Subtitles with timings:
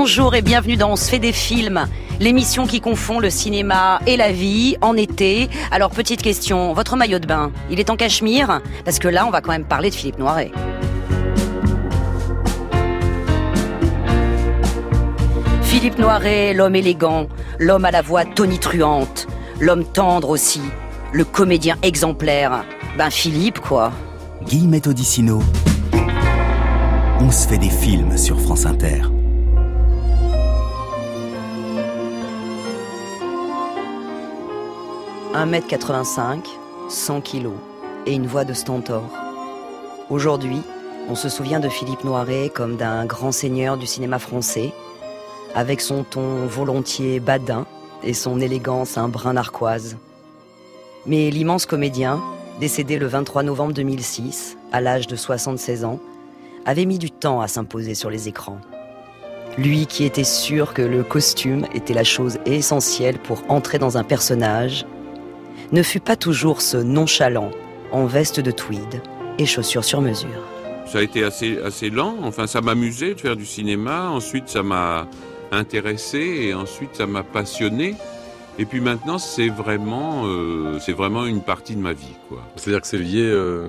[0.00, 1.84] Bonjour et bienvenue dans On se fait des films,
[2.20, 5.50] l'émission qui confond le cinéma et la vie en été.
[5.72, 8.60] Alors petite question, votre maillot de bain, il est en cachemire?
[8.84, 10.52] Parce que là, on va quand même parler de Philippe Noiret.
[15.62, 17.26] Philippe Noiret, l'homme élégant,
[17.58, 19.26] l'homme à la voix tonitruante,
[19.58, 20.62] l'homme tendre aussi,
[21.12, 22.64] le comédien exemplaire.
[22.96, 23.90] Ben Philippe, quoi.
[24.46, 25.42] Guillemette Odissino.
[27.20, 29.02] On se fait des films sur France Inter.
[35.34, 36.44] «1m85,
[36.88, 37.50] 100 kg
[38.06, 39.04] et une voix de stentor.
[40.08, 40.62] Aujourd'hui,
[41.10, 44.72] on se souvient de Philippe Noiret comme d'un grand seigneur du cinéma français,
[45.54, 47.66] avec son ton volontiers badin
[48.02, 49.98] et son élégance un brin narquoise.
[51.04, 52.22] Mais l'immense comédien,
[52.58, 56.00] décédé le 23 novembre 2006, à l'âge de 76 ans,
[56.64, 58.58] avait mis du temps à s'imposer sur les écrans.
[59.58, 64.04] Lui qui était sûr que le costume était la chose essentielle pour entrer dans un
[64.04, 64.86] personnage,
[65.72, 67.50] ne fut pas toujours ce nonchalant
[67.92, 69.02] en veste de tweed
[69.38, 70.28] et chaussures sur mesure.
[70.86, 74.62] Ça a été assez, assez lent, enfin ça m'amusait de faire du cinéma, ensuite ça
[74.62, 75.06] m'a
[75.52, 77.94] intéressé et ensuite ça m'a passionné.
[78.60, 82.38] Et puis maintenant, c'est vraiment, euh, c'est vraiment une partie de ma vie, quoi.
[82.56, 83.68] C'est-à-dire que c'est lié euh,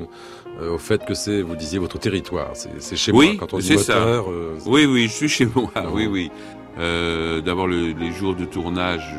[0.62, 2.54] euh, au fait que c'est, vous disiez, votre territoire.
[2.80, 3.36] C'est chez oui, moi.
[3.40, 4.00] Quand on dit ça.
[4.00, 5.70] moteur, euh, c'est- Oui, oui, je suis chez moi.
[5.94, 6.32] Oui, oui.
[6.78, 9.16] Euh, D'abord, le- les jours de tournage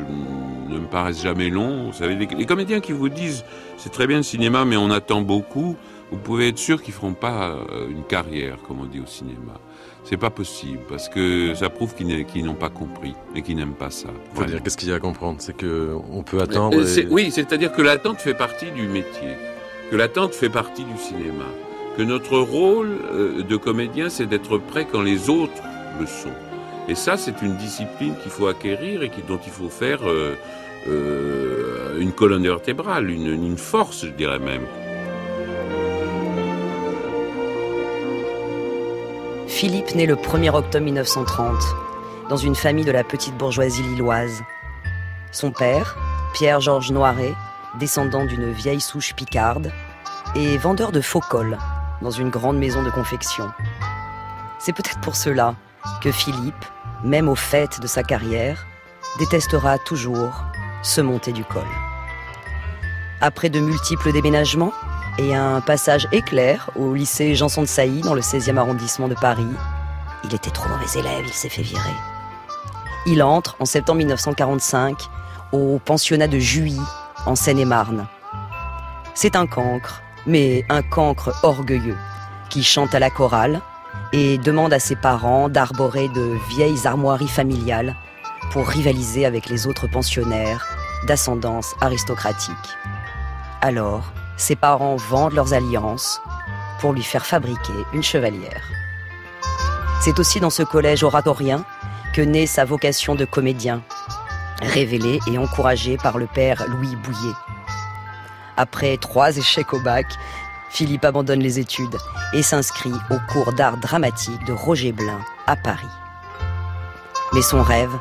[0.69, 1.87] ne me paraissent jamais longs.
[1.87, 3.43] Vous savez, les, les comédiens qui vous disent
[3.77, 5.75] c'est très bien le cinéma, mais on attend beaucoup.
[6.11, 9.53] Vous pouvez être sûr qu'ils feront pas euh, une carrière, comme on dit au cinéma.
[10.03, 13.91] C'est pas possible parce que ça prouve qu'ils n'ont pas compris et qu'ils n'aiment pas
[13.91, 14.09] ça.
[14.33, 15.37] Faut dire, qu'est-ce qu'il y a à comprendre?
[15.39, 16.77] C'est que on peut attendre.
[16.79, 19.29] Euh, et- Oui, c'est-à-dire que l'attente fait partie du métier,
[19.91, 21.45] que l'attente fait partie du cinéma,
[21.97, 22.97] que notre rôle
[23.47, 25.61] de comédien, c'est d'être prêt quand les autres
[25.99, 26.29] le sont.
[26.91, 30.35] Et ça, c'est une discipline qu'il faut acquérir et qui, dont il faut faire euh,
[30.89, 34.65] euh, une colonne vertébrale, une, une force, je dirais même.
[39.47, 41.63] Philippe naît le 1er octobre 1930
[42.27, 44.43] dans une famille de la petite bourgeoisie lilloise.
[45.31, 45.95] Son père,
[46.33, 47.35] Pierre-Georges Noiret,
[47.79, 49.71] descendant d'une vieille souche picarde,
[50.35, 51.57] est vendeur de faux cols
[52.01, 53.49] dans une grande maison de confection.
[54.59, 55.55] C'est peut-être pour cela
[56.01, 56.65] que Philippe,
[57.03, 58.65] même au fait de sa carrière,
[59.19, 60.43] détestera toujours
[60.83, 61.63] se monter du col.
[63.21, 64.73] Après de multiples déménagements,
[65.17, 69.47] et un passage éclair au lycée Janson de Sailly dans le 16e arrondissement de Paris.
[70.23, 71.81] Il était trop mauvais élève, il s'est fait virer.
[73.05, 74.97] Il entre en septembre 1945
[75.51, 76.79] au pensionnat de Juilly,
[77.25, 78.07] en Seine-et-Marne.
[79.13, 81.97] C'est un cancre, mais un cancre orgueilleux,
[82.49, 83.61] qui chante à la chorale
[84.13, 87.95] et demande à ses parents d'arborer de vieilles armoiries familiales
[88.51, 90.67] pour rivaliser avec les autres pensionnaires
[91.07, 92.55] d'ascendance aristocratique.
[93.61, 96.21] Alors, ses parents vendent leurs alliances
[96.79, 98.63] pour lui faire fabriquer une chevalière.
[100.01, 101.63] C'est aussi dans ce collège oratorien
[102.13, 103.83] que naît sa vocation de comédien,
[104.61, 107.35] révélée et encouragée par le père Louis Bouillet.
[108.57, 110.07] Après trois échecs au bac,
[110.71, 111.97] Philippe abandonne les études
[112.33, 115.85] et s'inscrit au cours d'art dramatique de Roger Blin à Paris.
[117.33, 117.91] Mais son rêve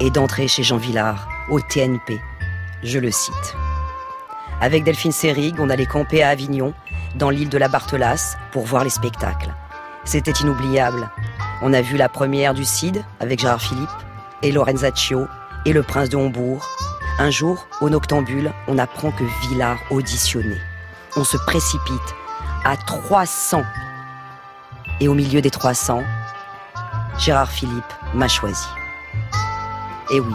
[0.00, 2.18] est d'entrer chez Jean Villard au TNP.
[2.82, 3.56] Je le cite.
[4.62, 6.72] Avec Delphine Seyrig, on allait camper à Avignon,
[7.14, 9.54] dans l'île de la Barthelasse, pour voir les spectacles.
[10.04, 11.10] C'était inoubliable.
[11.60, 13.88] On a vu la première du Cid avec Gérard Philippe
[14.42, 15.26] et Lorenzaccio
[15.66, 16.66] et le prince de Hombourg.
[17.18, 20.60] Un jour, au Noctambule, on apprend que Villard auditionnait.
[21.16, 22.14] On se précipite
[22.64, 23.62] à 300.
[25.00, 26.02] Et au milieu des 300,
[27.18, 28.66] Gérard Philippe m'a choisi.
[30.12, 30.34] Et oui,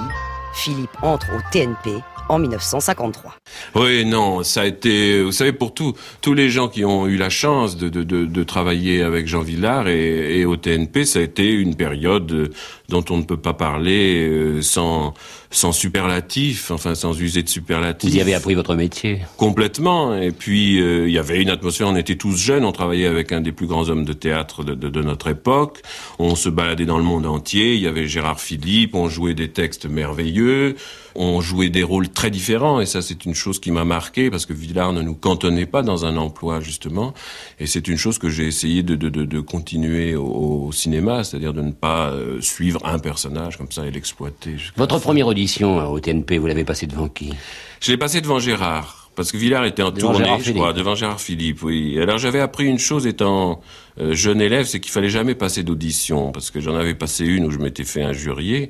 [0.54, 3.36] Philippe entre au TNP en 1953.
[3.76, 7.18] Oui, non, ça a été, vous savez, pour tous tous les gens qui ont eu
[7.18, 11.52] la chance de, de, de, travailler avec Jean Villard et, au TNP, ça a été
[11.52, 12.54] une période
[12.88, 15.14] dont on ne peut pas parler euh, sans
[15.52, 18.10] sans superlatif, enfin sans user de superlatif.
[18.12, 19.22] Vous y avez appris votre métier.
[19.38, 20.16] Complètement.
[20.16, 23.32] Et puis, euh, il y avait une atmosphère, on était tous jeunes, on travaillait avec
[23.32, 25.82] un des plus grands hommes de théâtre de, de, de notre époque,
[26.20, 29.50] on se baladait dans le monde entier, il y avait Gérard Philippe, on jouait des
[29.50, 30.76] textes merveilleux,
[31.16, 34.46] on jouait des rôles très différents, et ça c'est une chose qui m'a marqué, parce
[34.46, 37.14] que Villard ne nous cantonnait pas dans un emploi, justement,
[37.60, 41.24] et c'est une chose que j'ai essayé de, de, de, de continuer au, au cinéma,
[41.24, 44.58] c'est-à-dire de ne pas euh, suivre un personnage comme ça et l'exploiter.
[44.78, 47.34] Votre première audition euh, au TNP, vous l'avez passée devant qui?
[47.82, 49.10] Je l'ai passé devant Gérard.
[49.16, 51.98] parce que Villard était en Devant tournée, Gérard je crois, devant Gérard Philippe, oui.
[52.00, 53.62] Alors j'avais appris une chose étant
[54.00, 57.46] euh, jeune élève, c'est qu'il fallait jamais passer d'audition, parce que j'en avais passé une
[57.46, 58.70] où je m'étais fait injurier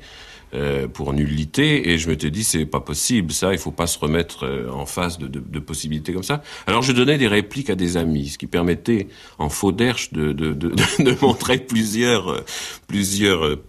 [0.54, 4.00] euh, pour nullité, et je m'étais dit c'est pas possible, ça, il faut pas se
[4.00, 6.42] remettre euh, en face de, de, de possibilités comme ça.
[6.66, 9.07] Alors je donnais des répliques à des amis, ce qui permettait
[9.38, 10.69] en faux d'erche de, de, de,
[11.00, 12.46] de montrer plusieurs, euh,
[12.88, 13.63] plusieurs, euh,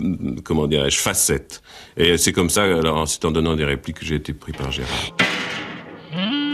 [0.44, 1.62] comment dirais-je, facettes.
[1.96, 4.72] Et c'est comme ça, alors c'est en donnant des répliques que j'ai été pris par
[4.72, 5.16] Gérard.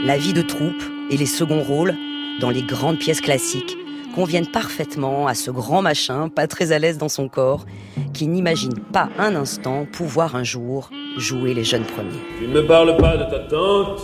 [0.05, 1.95] La vie de troupe et les seconds rôles
[2.41, 3.77] dans les grandes pièces classiques
[4.17, 7.67] conviennent parfaitement à ce grand machin, pas très à l'aise dans son corps,
[8.15, 12.23] qui n'imagine pas un instant pouvoir un jour jouer les jeunes premiers.
[12.41, 14.01] Tu ne me parles pas de ta tante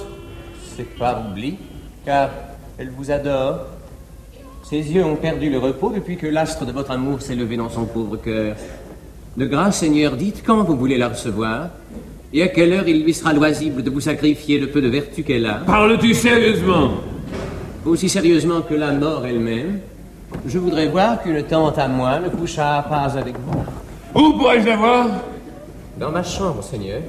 [0.77, 1.57] C'est pas oubli,
[2.05, 2.29] car
[2.77, 3.61] elle vous adore.
[4.69, 7.71] Ses yeux ont perdu le repos depuis que l'astre de votre amour s'est levé dans
[7.71, 8.57] son pauvre cœur.
[9.39, 11.71] De grâce, Seigneur, dites quand vous voulez la recevoir,
[12.35, 15.23] et à quelle heure il lui sera loisible de vous sacrifier le peu de vertu
[15.23, 15.63] qu'elle a.
[15.65, 16.91] Parles-tu sérieusement?
[17.87, 19.81] Aussi sérieusement que la mort elle-même,
[20.47, 23.65] je voudrais voir qu'une tante à moi ne couchât pas avec vous.
[24.15, 25.07] Où pourrais-je la voir?
[25.99, 27.01] Dans ma chambre, Seigneur.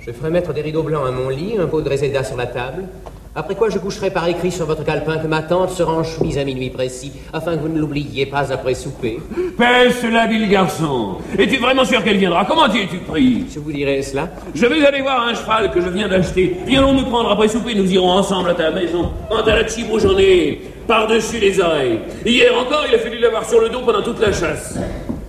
[0.00, 2.46] Je ferai mettre des rideaux blancs à mon lit, un pot de réséda sur la
[2.46, 2.84] table,
[3.32, 6.36] après quoi je coucherai par écrit sur votre calepin que ma tante sera en chemise
[6.36, 9.20] à minuit précis, afin que vous ne l'oubliez pas après souper.
[9.56, 11.18] Pèse cela, vil garçon.
[11.38, 12.44] Es-tu vraiment sûr qu'elle viendra?
[12.44, 13.44] Comment y es-tu pris?
[13.48, 14.28] Je vous dirai cela.
[14.52, 16.56] Je vais aller voir un cheval que je viens d'acheter.
[16.66, 19.10] Viens nous prendre après souper, nous irons ensemble à ta maison.
[19.28, 20.60] Quant à la chibou, j'en ai
[20.90, 22.00] par-dessus les oreilles.
[22.26, 24.76] Hier encore, il a fallu l'avoir sur le dos pendant toute la chasse.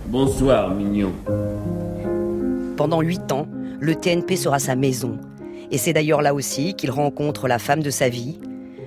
[0.06, 1.12] Bonsoir, mignon.
[2.76, 3.46] Pendant huit ans,
[3.78, 5.20] le TNP sera sa maison.
[5.70, 8.40] Et c'est d'ailleurs là aussi qu'il rencontre la femme de sa vie,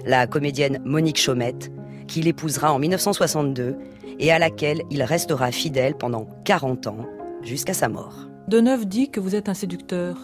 [0.06, 1.72] la comédienne Monique Chaumette,
[2.08, 3.78] qu'il épousera en 1962
[4.20, 7.06] et à laquelle il restera fidèle pendant 40 ans,
[7.42, 8.28] jusqu'à sa mort.
[8.50, 10.18] Deneuve dit que vous êtes un séducteur.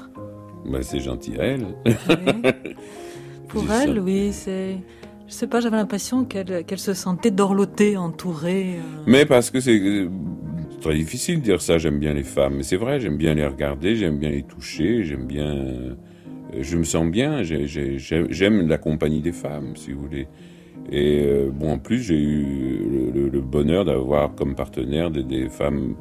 [0.65, 1.67] Bah, c'est gentil à elle.
[1.85, 1.93] Oui.
[3.47, 3.85] Pour ça.
[3.85, 4.75] elle, oui, c'est.
[5.31, 8.75] Je sais pas, j'avais l'impression qu'elle qu'elle se sentait dorlotée, entourée.
[8.75, 9.03] euh.
[9.07, 10.09] Mais parce que c'est euh,
[10.81, 12.55] très difficile de dire ça, j'aime bien les femmes.
[12.57, 15.45] Mais c'est vrai, j'aime bien les regarder, j'aime bien les toucher, j'aime bien...
[15.55, 15.93] euh,
[16.59, 20.27] Je me sens bien, j'ai- j'ai- j'ai- j'aime la compagnie des femmes, si vous voulez.
[20.91, 25.95] Et bon, en plus, j'ai eu le, bonheur d'avoir comme partenaire des femmes,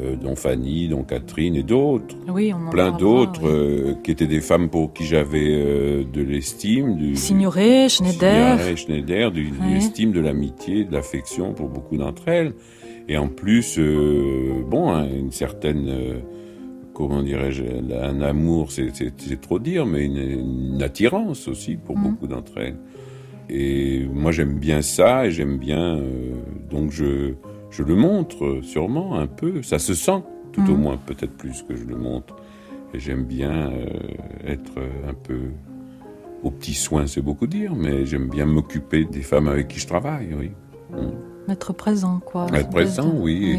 [0.00, 4.26] euh, dont Fanny, dont Catherine et d'autres Oui, on en plein d'autres euh, qui étaient
[4.26, 8.58] des femmes pour qui j'avais euh, de l'estime, du Signoret, Schneider.
[8.58, 9.74] Signoret, Schneider, du, de Ouais.
[9.74, 12.52] l'estime, de l'amitié, de l'affection pour beaucoup d'entre elles.
[13.08, 16.18] Et en plus, euh, bon, hein, une certaine, euh,
[16.92, 17.62] comment dirais-je,
[18.02, 18.92] un amour, c'est-
[19.40, 20.18] trop dire, mais une,
[20.74, 22.04] une attirance aussi pour Mhm.
[22.04, 22.76] beaucoup d'entre elles.
[23.50, 26.32] Et moi, j'aime bien ça, et j'aime bien, euh,
[26.70, 27.32] donc je,
[27.70, 29.62] je le montre sûrement un peu.
[29.62, 30.22] Ça se sent,
[30.52, 30.80] tout au Mhm.
[30.80, 32.36] moins, peut-être plus que je le montre.
[32.94, 33.86] Et j'aime bien euh,
[34.46, 34.72] être
[35.06, 35.50] un peu
[36.42, 39.86] aux petits soins, c'est beaucoup dire, mais j'aime bien m'occuper des femmes avec qui je
[39.86, 40.50] travaille, oui.
[41.48, 42.46] Être présent, quoi.
[42.54, 43.58] Être présent, oui.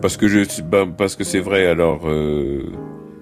[0.00, 1.66] Parce que je, bah, parce que c'est vrai.
[1.66, 2.62] Alors, euh,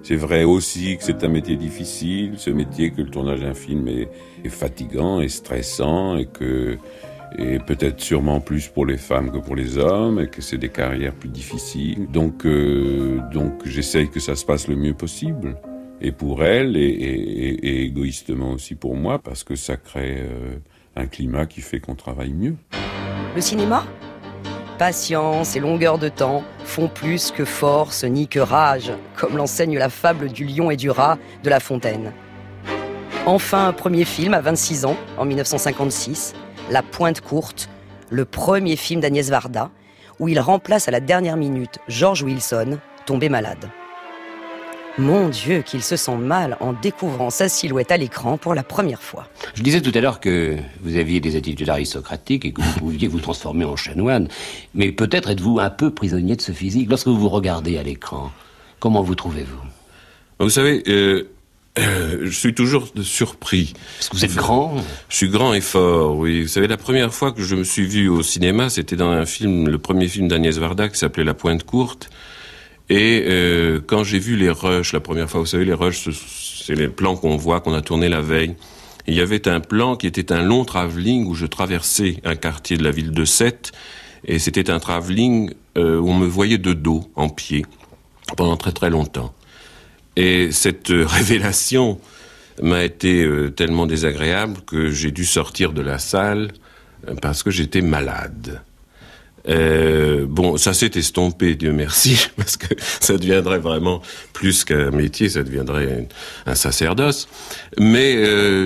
[0.03, 3.87] c'est vrai aussi que c'est un métier difficile, ce métier que le tournage d'un film
[3.87, 4.09] est,
[4.43, 6.77] est fatigant et stressant et que
[7.37, 10.69] et peut-être sûrement plus pour les femmes que pour les hommes et que c'est des
[10.69, 12.07] carrières plus difficiles.
[12.11, 15.55] Donc, euh, donc j'essaye que ça se passe le mieux possible.
[16.01, 20.17] Et pour elle, et, et- et- et égoïstement aussi pour moi, parce que ça crée
[20.19, 20.55] euh,
[20.95, 22.55] un climat qui fait qu'on travaille mieux.
[23.35, 23.85] Le cinéma?
[24.79, 29.89] Patience et longueur de temps font plus que force ni que rage, comme l'enseigne la
[29.89, 32.11] fable du lion et du rat de La Fontaine.
[33.27, 36.33] Enfin, un premier film à 26 ans, en 1956,
[36.69, 37.69] La Pointe Courte,
[38.09, 39.71] le premier film d'Agnès Varda,
[40.19, 43.69] où il remplace à la dernière minute George Wilson, tombé malade.
[44.97, 49.01] Mon Dieu, qu'il se sent mal en découvrant sa silhouette à l'écran pour la première
[49.01, 49.27] fois.
[49.55, 53.07] Je disais tout à l'heure que vous aviez des attitudes aristocratiques et que vous pouviez
[53.07, 54.27] vous transformer en chanoine,
[54.75, 56.89] mais peut-être êtes-vous un peu prisonnier de ce physique.
[56.89, 58.31] Lorsque vous vous regardez à l'écran,
[58.79, 59.61] comment vous trouvez-vous?
[60.39, 61.29] Vous savez, euh,
[61.79, 63.73] euh, je suis toujours surpris.
[63.97, 64.75] Parce que vous êtes grand
[65.09, 66.41] Je suis grand et fort, oui.
[66.41, 69.25] Vous savez, la première fois que je me suis vu au cinéma, c'était dans un
[69.25, 72.09] film, le premier film d'Agnès Varda qui s'appelait La Pointe Courte.
[72.89, 76.11] Et euh, quand j'ai vu les rushs la première fois, vous savez, les rushs, ce-
[76.65, 78.55] c'est les plans qu'on voit, qu'on a tourné la veille.
[79.07, 82.35] Et il y avait un plan qui était un long travelling où je traversais un
[82.35, 83.71] quartier de la ville de Sète.
[84.25, 87.65] Et c'était un travelling euh, où on me voyait de dos, en pied,
[88.35, 89.33] pendant très très longtemps.
[90.15, 91.99] Et cette euh, révélation
[92.61, 96.51] m'a été euh, tellement désagréable que j'ai dû sortir de la salle
[97.07, 98.61] euh, parce que j'étais malade.
[99.43, 104.03] Bon, ça s'est estompé, Dieu merci, parce que ça deviendrait vraiment
[104.33, 106.07] plus qu'un métier, ça deviendrait
[106.45, 107.27] un, sacerdoce.
[107.79, 108.13] Mais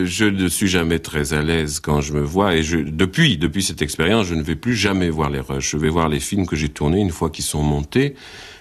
[0.06, 3.82] je ne suis jamais très à l'aise quand je me vois, et depuis, depuis cette
[3.82, 5.72] expérience, je ne vais plus jamais voir les rushs.
[5.72, 8.14] Je vais voir les films que j'ai tournés une fois qu'ils sont montés,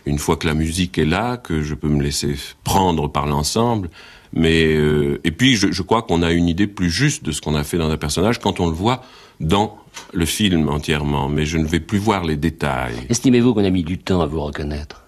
[0.06, 3.90] une fois que la musique est là, que je peux me laisser prendre par l'ensemble.
[4.32, 7.40] Mais euh, et puis, je, je crois qu'on a une idée plus juste de ce
[7.40, 9.02] qu'on a fait dans un personnage quand on le voit
[9.40, 9.78] dans
[10.12, 12.94] le film entièrement, mais je ne vais plus voir les détails.
[13.08, 15.04] Estimez-vous qu'on a mis du temps à vous reconnaître?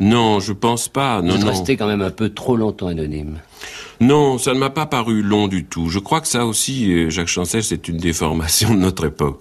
[0.00, 1.22] Non, je pense pas.
[1.22, 1.50] Non, vous non.
[1.50, 3.38] restez quand même un peu trop longtemps anonyme.
[4.00, 5.88] Non, ça ne m'a pas paru long du tout.
[5.88, 9.40] Je crois que ça aussi, euh, Jacques Chancel, c'est une déformation de notre époque.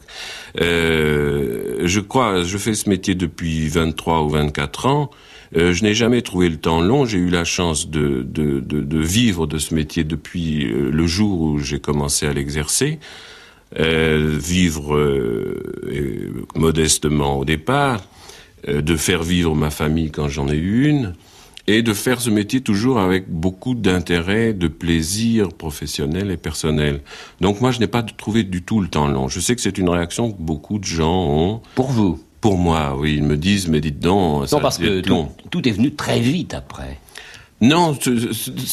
[0.60, 5.12] Euh, je crois, je fais ce métier depuis 23 ou 24 ans.
[5.58, 7.06] Euh, je n'ai jamais trouvé le temps long.
[7.06, 8.26] J'ai eu la chance de,
[8.92, 13.00] vivre de ce métier depuis le jour où j'ai commencé à l'exercer.
[13.74, 15.00] Vivre
[16.56, 18.02] modestement au départ,
[18.68, 21.14] de faire vivre ma famille quand j'en ai eu une,
[21.68, 27.02] et de faire ce métier toujours avec beaucoup d'intérêt, de plaisir professionnel et personnel.
[27.40, 29.28] Donc moi, je n'ai pas trouvé du tout le temps long.
[29.28, 31.62] Je sais que c'est une réaction que beaucoup de gens ont.
[31.76, 33.16] Pour vous Pour moi, oui.
[33.16, 36.20] Ils me disent, mais dites donc, non, ça parce que tout, tout est venu très
[36.20, 37.00] vite après.
[37.62, 37.96] Non,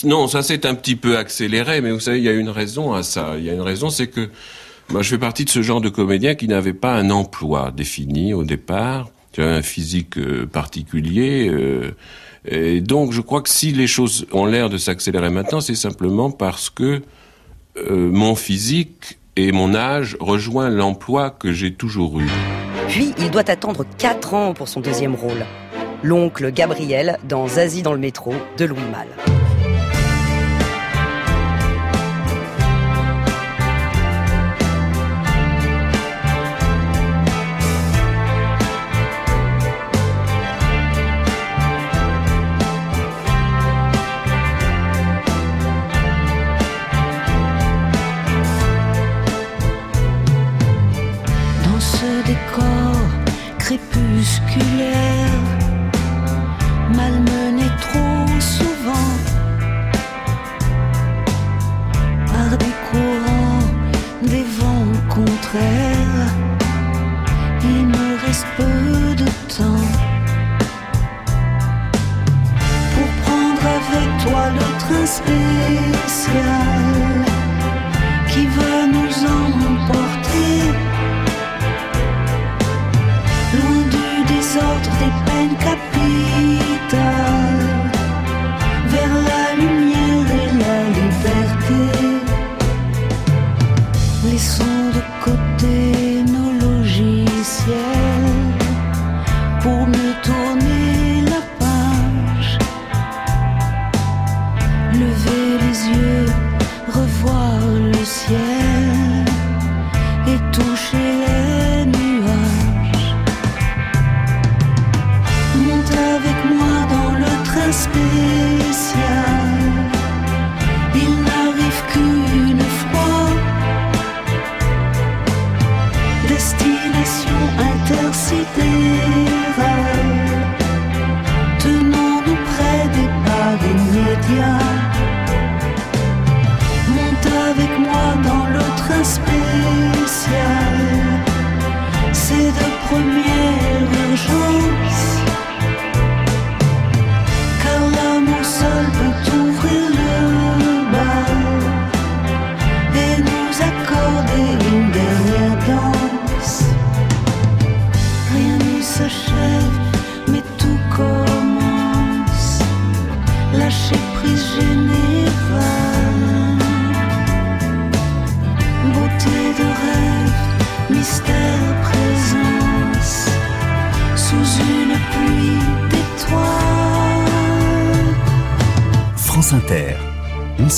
[0.05, 2.95] non, ça s'est un petit peu accéléré, mais vous savez, il y a une raison
[2.95, 3.35] à ça.
[3.37, 4.31] Il y a une raison, c'est que
[4.91, 8.33] moi, je fais partie de ce genre de comédien qui n'avait pas un emploi défini
[8.33, 9.11] au départ.
[9.33, 11.49] Tu as un physique euh, particulier.
[11.49, 11.91] Euh,
[12.51, 16.31] et donc, je crois que si les choses ont l'air de s'accélérer maintenant, c'est simplement
[16.31, 17.03] parce que
[17.77, 22.29] euh, mon physique et mon âge rejoignent l'emploi que j'ai toujours eu.
[22.89, 25.45] Puis, il doit attendre 4 ans pour son deuxième rôle.
[26.03, 29.48] L'oncle Gabriel dans Zazie dans le métro de Louis Malle.
[54.19, 54.78] crépuscule.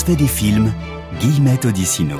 [0.09, 0.73] Des films.
[1.19, 2.17] Guillemette Odissino.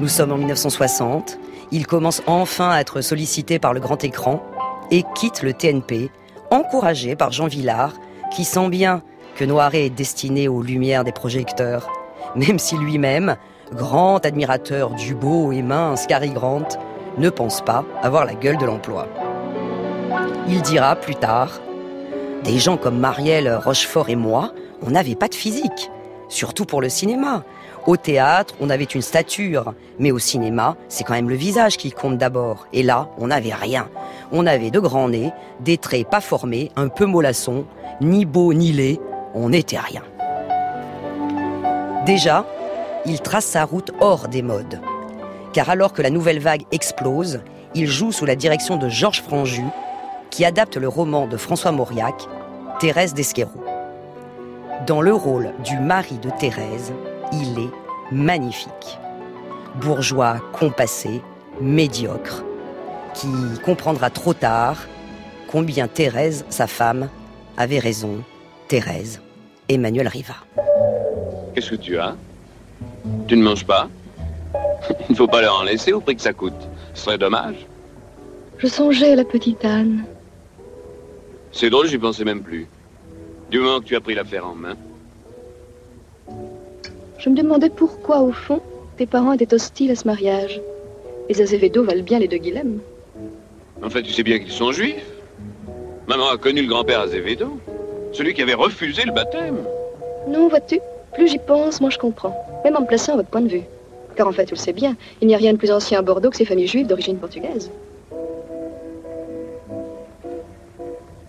[0.00, 1.38] Nous sommes en 1960.
[1.70, 4.42] Il commence enfin à être sollicité par le grand écran
[4.90, 6.10] et quitte le TNP,
[6.50, 7.92] encouragé par Jean Villard,
[8.34, 9.02] qui sent bien
[9.36, 11.90] que Noiret est destiné aux lumières des projecteurs,
[12.36, 13.36] même si lui-même,
[13.72, 16.68] grand admirateur du beau et mince Cary Grant,
[17.18, 19.08] ne pense pas avoir la gueule de l'emploi.
[20.48, 21.60] Il dira plus tard
[22.44, 24.52] Des gens comme Marielle Rochefort et moi,
[24.82, 25.90] on n'avait pas de physique.
[26.34, 27.44] Surtout pour le cinéma.
[27.86, 31.92] Au théâtre, on avait une stature, mais au cinéma, c'est quand même le visage qui
[31.92, 32.66] compte d'abord.
[32.72, 33.88] Et là, on n'avait rien.
[34.32, 37.66] On avait de grands nez, des traits pas formés, un peu mollassons,
[38.00, 39.00] ni beau ni laid,
[39.34, 40.02] on n'était rien.
[42.06, 42.46] Déjà,
[43.06, 44.80] il trace sa route hors des modes.
[45.52, 47.40] Car alors que la nouvelle vague explose,
[47.74, 49.64] il joue sous la direction de Georges Franju,
[50.30, 52.26] qui adapte le roman de François Mauriac,
[52.80, 53.73] Thérèse d'Esquerou.
[54.86, 56.92] Dans le rôle du mari de Thérèse,
[57.32, 57.70] il est
[58.12, 58.98] magnifique.
[59.76, 61.22] Bourgeois compassé,
[61.60, 62.44] médiocre,
[63.14, 63.28] qui
[63.64, 64.76] comprendra trop tard
[65.48, 67.08] combien Thérèse, sa femme,
[67.56, 68.22] avait raison.
[68.68, 69.22] Thérèse,
[69.70, 70.34] Emmanuel Riva.
[71.54, 72.14] Qu'est-ce que tu as
[73.26, 73.88] Tu ne manges pas?
[75.08, 76.52] Il ne faut pas leur en laisser au prix que ça coûte.
[76.92, 77.66] Ce serait dommage.
[78.58, 80.04] Je songeais à la petite Anne.
[81.52, 82.66] C'est drôle, j'y pensais même plus.
[83.54, 84.74] Du moment que tu as pris l'affaire en main.
[87.18, 88.60] Je me demandais pourquoi, au fond,
[88.96, 90.60] tes parents étaient hostiles à ce mariage.
[91.28, 92.80] Les Azevedo valent bien les deux Guilhem.
[93.80, 95.06] En fait, tu sais bien qu'ils sont juifs.
[96.08, 97.60] Maman a connu le grand-père Azevedo.
[98.12, 99.62] Celui qui avait refusé le baptême.
[100.26, 100.80] Non, vois-tu,
[101.12, 102.34] plus j'y pense, moins je comprends.
[102.64, 103.62] Même en me plaçant à votre point de vue.
[104.16, 106.02] Car en fait, tu le sais bien, il n'y a rien de plus ancien à
[106.02, 107.70] Bordeaux que ces familles juives d'origine portugaise.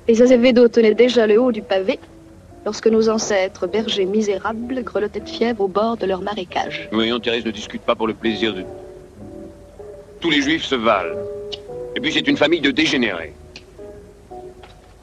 [0.07, 1.99] Les Azevedo tenaient déjà le haut du pavé
[2.65, 6.89] lorsque nos ancêtres, bergers misérables, grelottaient de fièvre au bord de leur marécage.
[6.91, 8.63] Voyons, Thérèse ne discute pas pour le plaisir de...
[10.19, 11.15] Tous les juifs se valent.
[11.95, 13.33] Et puis c'est une famille de dégénérés.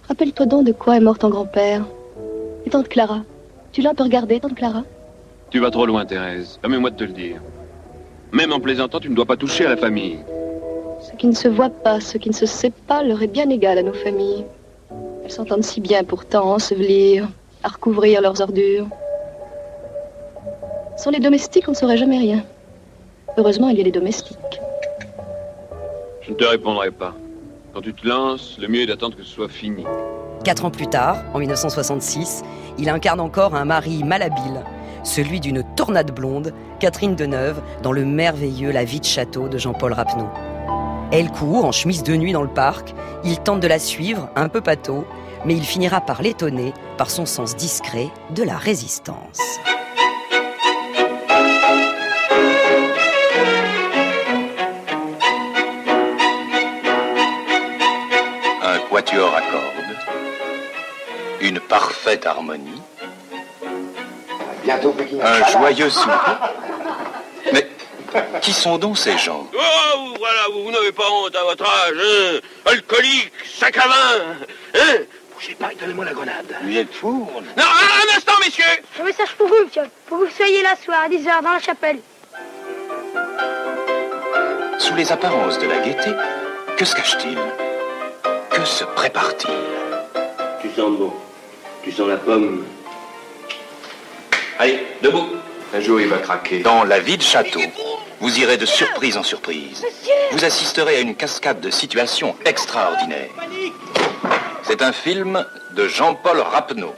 [0.08, 1.84] Rappelle-toi donc de quoi est mort ton grand-père.
[2.66, 3.22] Et tante Clara
[3.70, 4.82] Tu l'as un peu regardée, tante Clara?
[5.50, 6.58] Tu vas trop loin, Thérèse.
[6.60, 7.40] Permets-moi de te le dire.
[8.32, 10.18] Même en plaisantant, tu ne dois pas toucher à la famille.
[11.00, 13.48] Ce qui ne se voit pas, ce qui ne se sait pas, leur est bien
[13.50, 14.44] égal à nos familles.
[15.24, 17.28] Elles s'entendent si bien pourtant, ensevelir,
[17.62, 18.86] à recouvrir leurs ordures.
[20.96, 22.44] Sans les domestiques, on ne saurait jamais rien.
[23.36, 24.60] Heureusement, il y a les domestiques.
[26.20, 27.14] Je ne te répondrai pas.
[27.74, 29.84] Quand tu te lances, le mieux est d'attendre que ce soit fini.
[30.44, 32.42] Quatre ans plus tard, en 1966,
[32.78, 34.62] il incarne encore un mari malhabile,
[35.04, 39.92] celui d'une tornade blonde, Catherine Deneuve, dans le merveilleux La vie de château de Jean-Paul
[39.92, 40.28] Rapneau.
[41.12, 44.48] Elle court en chemise de nuit dans le parc, il tente de la suivre, un
[44.48, 45.04] peu pâteau,
[45.44, 49.40] mais il finira par l'étonner par son sens discret de la résistance.
[58.62, 59.96] Un quatuor à cordes,
[61.40, 62.82] une parfaite harmonie,
[64.68, 66.38] un joyeux sourire.
[67.52, 67.68] Mais
[68.40, 69.46] qui sont donc ces gens?
[69.52, 72.38] Oh, voilà, vous, vous n'avez pas honte à votre âge, hein?
[72.66, 74.36] Alcoolique, sac à vin,
[74.74, 74.98] hein?
[75.42, 76.56] Bougez pas donnez-moi la grenade.
[76.62, 78.64] Vous êtes fous Non, un, un instant, messieurs
[79.00, 79.82] Un message pour vous, monsieur.
[80.06, 81.98] Pour que vous soyez là ce soir à 10h dans la chapelle.
[84.78, 86.10] Sous les apparences de la gaieté,
[86.76, 87.38] que se cache-t-il?
[88.50, 89.54] Que se prépare-t-il?
[90.60, 91.12] Tu sens bon.
[91.82, 92.64] Tu sens la pomme.
[94.60, 95.26] Allez, debout.
[95.74, 96.60] Un jour, il va craquer.
[96.60, 97.62] Dans la vie de château,
[98.20, 99.84] vous irez de surprise en surprise.
[100.30, 103.30] Vous assisterez à une cascade de situations extraordinaires.
[104.64, 105.44] C'est un film
[105.74, 106.94] de Jean-Paul Rapneau.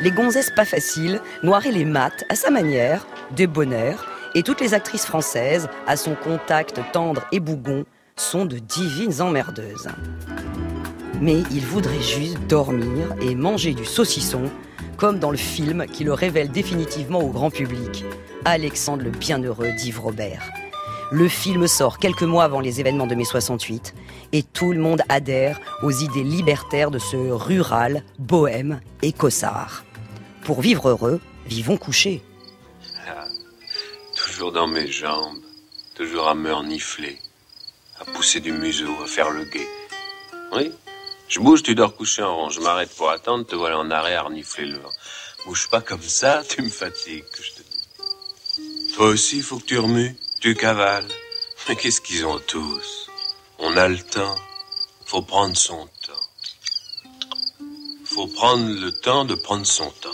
[0.00, 5.06] Les gonzesses pas faciles, noirer les maths à sa manière, débonnaire, et toutes les actrices
[5.06, 7.84] françaises, à son contact tendre et bougon,
[8.16, 9.88] sont de divines emmerdeuses.
[11.20, 14.50] Mais il voudrait juste dormir et manger du saucisson,
[14.96, 18.04] comme dans le film qui le révèle définitivement au grand public,
[18.44, 20.50] Alexandre le Bienheureux d'Yves Robert.
[21.12, 23.94] Le film sort quelques mois avant les événements de mai 68
[24.32, 29.84] et tout le monde adhère aux idées libertaires de ce rural, bohème et cossard.
[30.44, 32.22] Pour vivre heureux, vivons couchés.
[34.14, 35.40] Toujours dans mes jambes,
[35.96, 37.18] toujours à me renifler,
[38.00, 39.68] à pousser du museau, à faire le guet.
[40.52, 40.70] Oui,
[41.26, 42.50] je bouge, tu dors couché en rond.
[42.50, 44.92] Je m'arrête pour attendre, te voilà en arrêt à renifler le vent.
[45.44, 48.94] Bouge pas comme ça, tu me fatigues, je te dis.
[48.94, 51.06] Toi aussi, faut que tu remues, tu cavales.
[51.68, 53.10] Mais qu'est-ce qu'ils ont tous?
[53.58, 54.36] On a le temps.
[55.04, 57.66] Faut prendre son temps.
[58.06, 60.08] Faut prendre le temps de prendre son temps.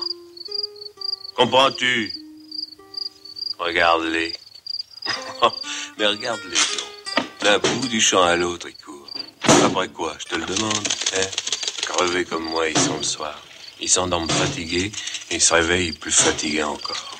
[1.36, 2.12] Comprends-tu?
[3.58, 4.32] Regarde-les.
[5.98, 7.26] Mais regarde-les donc.
[7.42, 9.10] D'un bout du champ à l'autre, ils courent.
[9.64, 11.26] Après quoi, je te le demande, hein?
[11.82, 13.40] Crevés comme moi, ils sont le soir.
[13.80, 14.90] Ils s'endorment fatigués,
[15.30, 17.16] et ils se réveillent plus fatigués encore.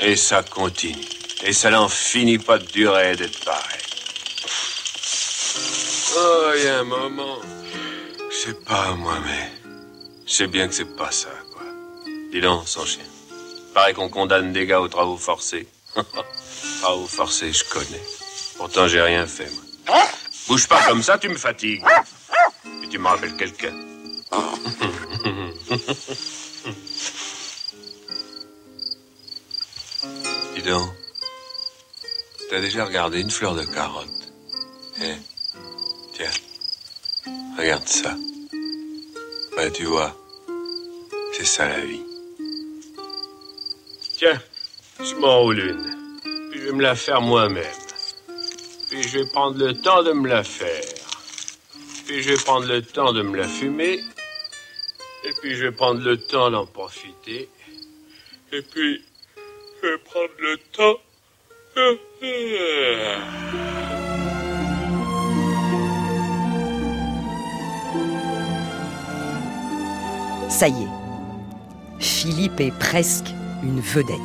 [0.00, 1.04] Et ça continue.
[1.44, 3.80] Et ça n'en finit pas de durer d'être pareil.
[6.16, 7.38] Oh, il y a un moment.
[8.30, 9.50] Je sais pas, moi, mais.
[10.26, 11.62] Je sais bien que c'est pas ça, quoi.
[12.32, 13.04] Dis donc, sans chien.
[13.74, 15.68] Paraît qu'on condamne des gars aux travaux forcés.
[16.80, 18.02] travaux forcés, je connais.
[18.56, 19.62] Pourtant, j'ai rien fait, moi.
[20.48, 21.84] Bouge pas comme ça, tu me fatigues.
[22.82, 23.74] Et tu me rappelles quelqu'un.
[30.54, 30.90] Dis donc.
[32.48, 34.32] T'as déjà regardé une fleur de carotte
[35.02, 35.14] Eh
[36.12, 36.30] Tiens.
[37.58, 38.16] Regarde ça.
[39.56, 40.16] Ouais, tu vois.
[41.32, 42.04] C'est ça la vie.
[44.16, 44.40] Tiens,
[45.00, 46.20] je m'enroule une.
[46.50, 47.64] Puis je vais me la faire moi-même.
[48.90, 50.84] Puis je vais prendre le temps de me la faire.
[52.06, 53.98] Puis je vais prendre le temps de me la fumer.
[55.24, 57.48] Et puis je vais prendre le temps d'en profiter.
[58.52, 59.04] Et puis
[59.82, 61.00] je vais prendre le temps.
[70.48, 73.26] Ça y est, Philippe est presque
[73.62, 74.16] une vedette.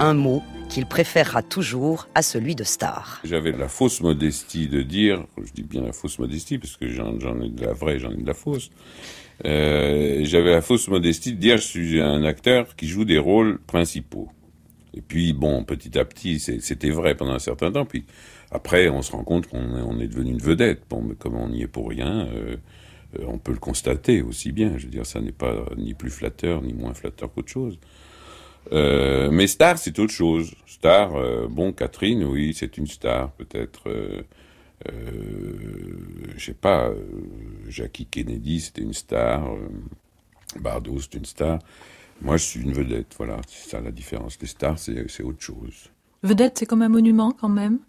[0.00, 3.20] Un mot qu'il préférera toujours à celui de star.
[3.24, 7.12] J'avais la fausse modestie de dire, je dis bien la fausse modestie parce que j'en
[7.42, 8.70] ai de la vraie, j'en ai de la fausse.
[9.44, 13.58] Euh, J'avais la fausse modestie de dire je suis un acteur qui joue des rôles
[13.66, 14.28] principaux.
[14.94, 17.84] Et puis bon, petit à petit, c'était vrai pendant un certain temps.
[17.86, 18.04] Puis
[18.50, 20.82] après, on se rend compte qu'on on est devenu une vedette.
[20.90, 22.56] Bon, mais comme on n'y est pour rien, euh,
[23.18, 24.76] euh, on peut le constater aussi bien.
[24.76, 27.78] Je veux dire, ça n'est pas ni plus flatteur ni moins flatteur qu'autre chose.
[28.72, 30.54] Euh, mais star, c'est autre chose.
[30.66, 33.88] Star, euh, bon, Catherine, oui, c'est une star, peut-être.
[33.88, 34.22] Euh,
[36.36, 36.90] je sais pas,
[37.68, 39.44] Jackie Kennedy, c'était une star.
[40.60, 41.58] Bardot, c'est une star.
[42.22, 44.38] Moi, je suis une vedette, voilà, c'est ça la différence.
[44.40, 45.90] Les stars, c'est autre chose.
[46.22, 47.80] Vedette, c'est comme un monument quand même?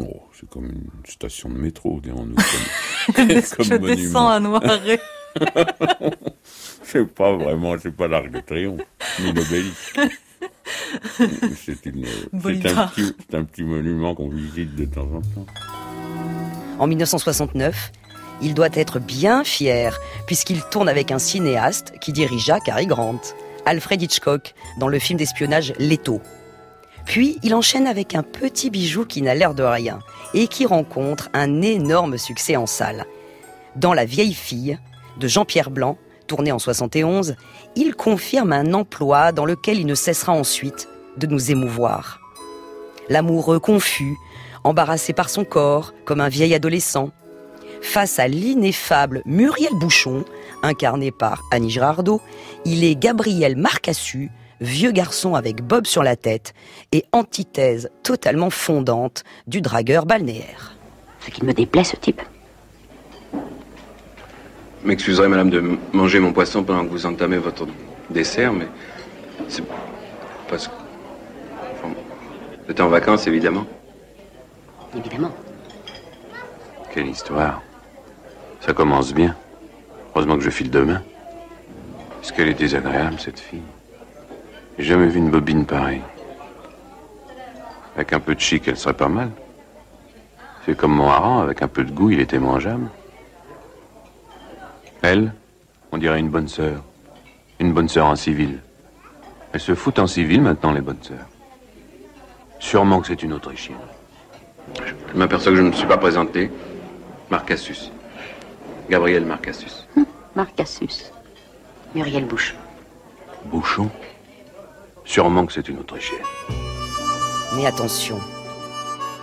[0.00, 2.36] Oh, c'est comme une station de métro, dirons-nous.
[3.14, 3.94] Comme, comme je monument.
[3.94, 5.00] descends à Noiret.
[6.82, 8.80] c'est pas vraiment, c'est pas l'Arc de Triomphe,
[9.20, 10.00] ni l'obélisque.
[11.54, 15.46] c'est un, un, petit monument qu'on visite de temps en temps.
[16.80, 17.92] En 1969,
[18.42, 23.20] il doit être bien fier, puisqu'il tourne avec un cinéaste qui dirigea Cary Grant,
[23.64, 26.20] Alfred Hitchcock, dans le film d'espionnage Leto.
[27.04, 30.00] Puis il enchaîne avec un petit bijou qui n'a l'air de rien
[30.34, 33.06] et qui rencontre un énorme succès en salle.
[33.76, 34.78] Dans La vieille fille
[35.18, 37.36] de Jean-Pierre Blanc, tourné en 71,
[37.76, 42.20] il confirme un emploi dans lequel il ne cessera ensuite de nous émouvoir.
[43.08, 44.16] L'amoureux confus,
[44.64, 47.10] embarrassé par son corps, comme un vieil adolescent,
[47.82, 50.24] face à l'ineffable Muriel Bouchon,
[50.62, 52.20] incarné par Annie Girardot,
[52.64, 56.54] il est Gabriel Marcassu, vieux garçon avec bob sur la tête
[56.92, 60.76] et antithèse totalement fondante du dragueur balnéaire.
[61.20, 62.22] Ce qui me déplaît, ce type.
[64.84, 67.66] M'excuserez, madame, de manger mon poisson pendant que vous entamez votre
[68.10, 68.68] dessert, mais
[69.48, 69.64] c'est
[70.48, 70.72] parce que...
[71.72, 71.92] Enfin,
[72.64, 73.66] vous êtes en vacances, évidemment.
[74.96, 75.32] Évidemment.
[76.94, 77.62] Quelle histoire.
[78.66, 79.36] Ça commence bien.
[80.12, 81.00] Heureusement que je file demain.
[82.20, 83.62] Est-ce qu'elle est désagréable, cette fille?
[84.76, 86.02] J'ai jamais vu une bobine pareille.
[87.94, 89.30] Avec un peu de chic, elle serait pas mal.
[90.64, 92.88] C'est comme mon hareng, avec un peu de goût, il était mangeable.
[95.00, 95.32] Elle,
[95.92, 96.82] on dirait une bonne sœur.
[97.60, 98.58] Une bonne sœur en civil.
[99.52, 101.28] Elle se fout en civil maintenant, les bonnes sœurs.
[102.58, 103.76] Sûrement que c'est une Autrichienne.
[104.74, 106.50] Je m'aperçois que je ne me suis pas présenté.
[107.30, 107.92] Marcassus.
[108.88, 109.86] Gabriel Marcassus.
[109.96, 111.12] Hum, Marcassus.
[111.94, 112.56] Muriel Bouchon.
[113.46, 113.90] Bouchon
[115.04, 116.18] Sûrement que c'est une Autrichienne.
[117.54, 118.18] Mais attention,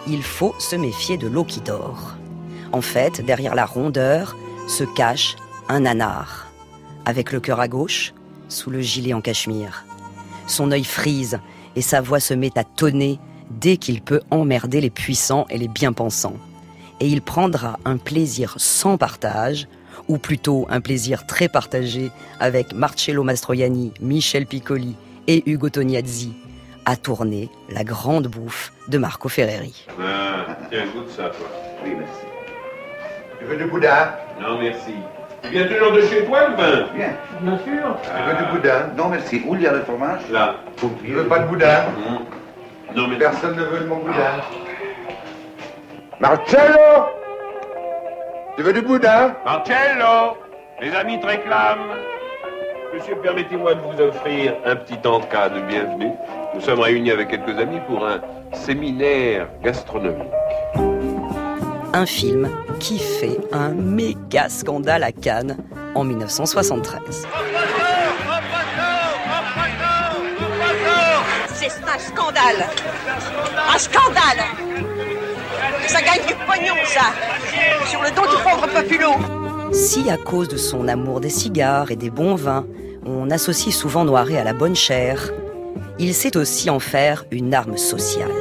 [0.07, 2.15] il faut se méfier de l'eau qui dort.
[2.71, 4.35] En fait, derrière la rondeur
[4.67, 5.35] se cache
[5.69, 6.47] un nanar,
[7.05, 8.13] avec le cœur à gauche,
[8.49, 9.85] sous le gilet en cachemire.
[10.47, 11.39] Son œil frise
[11.75, 15.67] et sa voix se met à tonner dès qu'il peut emmerder les puissants et les
[15.67, 16.37] bien-pensants.
[16.99, 19.67] Et il prendra un plaisir sans partage,
[20.07, 24.95] ou plutôt un plaisir très partagé avec Marcello Mastroianni, Michel Piccoli
[25.27, 26.33] et Ugo Tognazzi,
[26.85, 29.85] à tourner la grande bouffe de Marco Ferreri.
[29.99, 31.47] Ah, tiens, goûte ça, toi.
[31.83, 32.13] Oui, merci.
[33.39, 34.11] Tu veux du boudin?
[34.41, 34.93] Non, merci.
[35.43, 36.87] Tu viens toujours de chez toi, le vin?
[36.95, 37.13] Bien.
[37.41, 37.97] Bien sûr.
[38.01, 38.87] Tu veux du boudin?
[38.97, 39.41] Non, merci.
[39.45, 40.21] Où il y a le fromage?
[40.31, 40.55] Là.
[41.05, 41.83] Je veux pas de boudin?
[41.83, 42.95] Mmh.
[42.95, 43.17] Non, mais...
[43.17, 44.41] Personne ne veut de mon boudin.
[46.19, 47.05] Marcello
[48.55, 49.35] Tu veux du boudin?
[49.45, 50.37] Marcello
[50.81, 51.93] Les amis te réclament
[52.93, 56.11] Monsieur, permettez-moi de vous offrir un petit encas de bienvenue.
[56.53, 58.21] Nous sommes réunis avec quelques amis pour un
[58.53, 60.29] séminaire gastronomique.
[61.91, 62.47] Un film
[62.79, 65.57] qui fait un méga scandale à Cannes
[65.95, 67.27] en 1973.
[71.47, 72.67] C'est un scandale
[73.73, 74.43] Un scandale
[75.93, 77.13] ça gagne du pognon, ça.
[77.85, 79.71] Sur le dos du pauvre.
[79.71, 82.65] Si, à cause de son amour des cigares et des bons vins,
[83.05, 85.31] on associe souvent Noiret à la bonne chair,
[85.99, 88.31] il sait aussi en faire une arme sociale.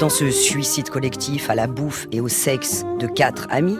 [0.00, 3.78] Dans ce suicide collectif à la bouffe et au sexe de quatre amis,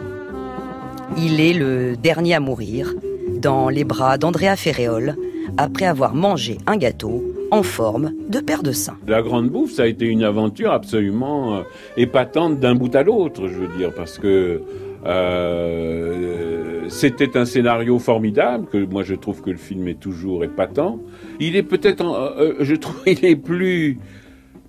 [1.17, 2.93] il est le dernier à mourir
[3.27, 5.17] dans les bras d'Andrea Ferréol
[5.57, 8.97] après avoir mangé un gâteau en forme de paire de seins.
[9.07, 11.61] La Grande Bouffe, ça a été une aventure absolument euh,
[11.97, 14.61] épatante d'un bout à l'autre, je veux dire, parce que
[15.05, 20.99] euh, c'était un scénario formidable, que moi je trouve que le film est toujours épatant.
[21.39, 23.99] Il est peut-être, euh, je trouve, il est plus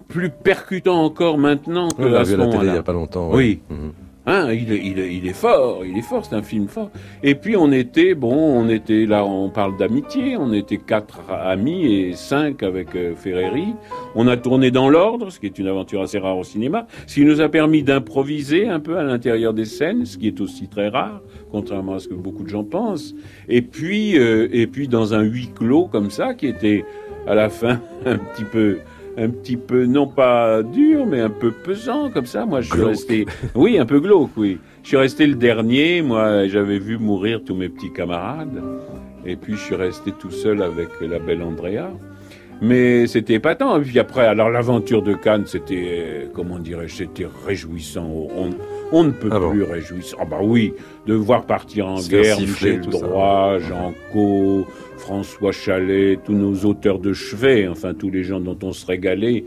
[0.08, 2.72] plus percutant encore maintenant que On l'a à vu ce à la télé il moment-là.
[2.72, 3.30] n'y a pas longtemps.
[3.30, 3.60] Oui.
[3.68, 3.92] Mhm.
[4.30, 6.90] Hein, il, est, il, il est fort, il est fort, c'est un film fort.
[7.22, 11.86] Et puis on était, bon, on était là, on parle d'amitié, on était quatre amis
[11.90, 13.74] et cinq avec euh, Ferreri.
[14.14, 17.14] On a tourné dans l'ordre, ce qui est une aventure assez rare au cinéma, ce
[17.14, 20.68] qui nous a permis d'improviser un peu à l'intérieur des scènes, ce qui est aussi
[20.68, 23.14] très rare, contrairement à ce que beaucoup de gens pensent.
[23.48, 26.84] Et puis, euh, et puis dans un huis clos comme ça, qui était
[27.26, 28.80] à la fin un petit peu
[29.18, 32.46] un petit peu, non pas dur, mais un peu pesant, comme ça.
[32.46, 32.90] Moi, je suis Glauque.
[32.90, 34.59] resté, oui, un peu glauque, oui.
[34.83, 36.02] Je suis resté le dernier.
[36.02, 38.62] Moi, j'avais vu mourir tous mes petits camarades.
[39.26, 41.90] Et puis, je suis resté tout seul avec la belle Andrea.
[42.61, 43.78] Mais c'était épatant.
[43.81, 48.09] Et puis après, alors l'aventure de Cannes, c'était, euh, comment dirais-je, c'était réjouissant.
[48.09, 48.50] On,
[48.92, 50.16] on ne peut plus réjouissant.
[50.20, 50.72] Ah bah oui,
[51.07, 52.81] de voir partir en guerre Michel.
[52.81, 58.59] Droit, Jean Co, François Chalet, tous nos auteurs de chevet, enfin tous les gens dont
[58.62, 59.44] on se régalait,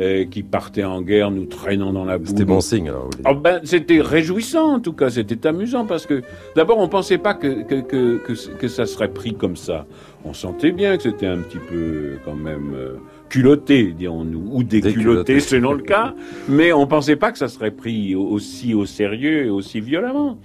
[0.00, 2.26] euh, qui partaient en guerre, nous traînant dans la boue.
[2.26, 3.10] C'était bon signe alors.
[3.10, 6.22] vous Ah ben, c'était réjouissant en tout cas, c'était amusant parce que
[6.56, 9.86] d'abord on pensait pas que, que, que, que, que ça serait pris comme ça.
[10.24, 12.96] On sentait bien que c'était un petit peu quand même euh,
[13.34, 15.40] culotté, dirons-nous, ou déculotté Déculotté.
[15.40, 16.14] selon le cas,
[16.48, 20.38] mais on pensait pas que ça serait pris au- aussi au sérieux et aussi violemment.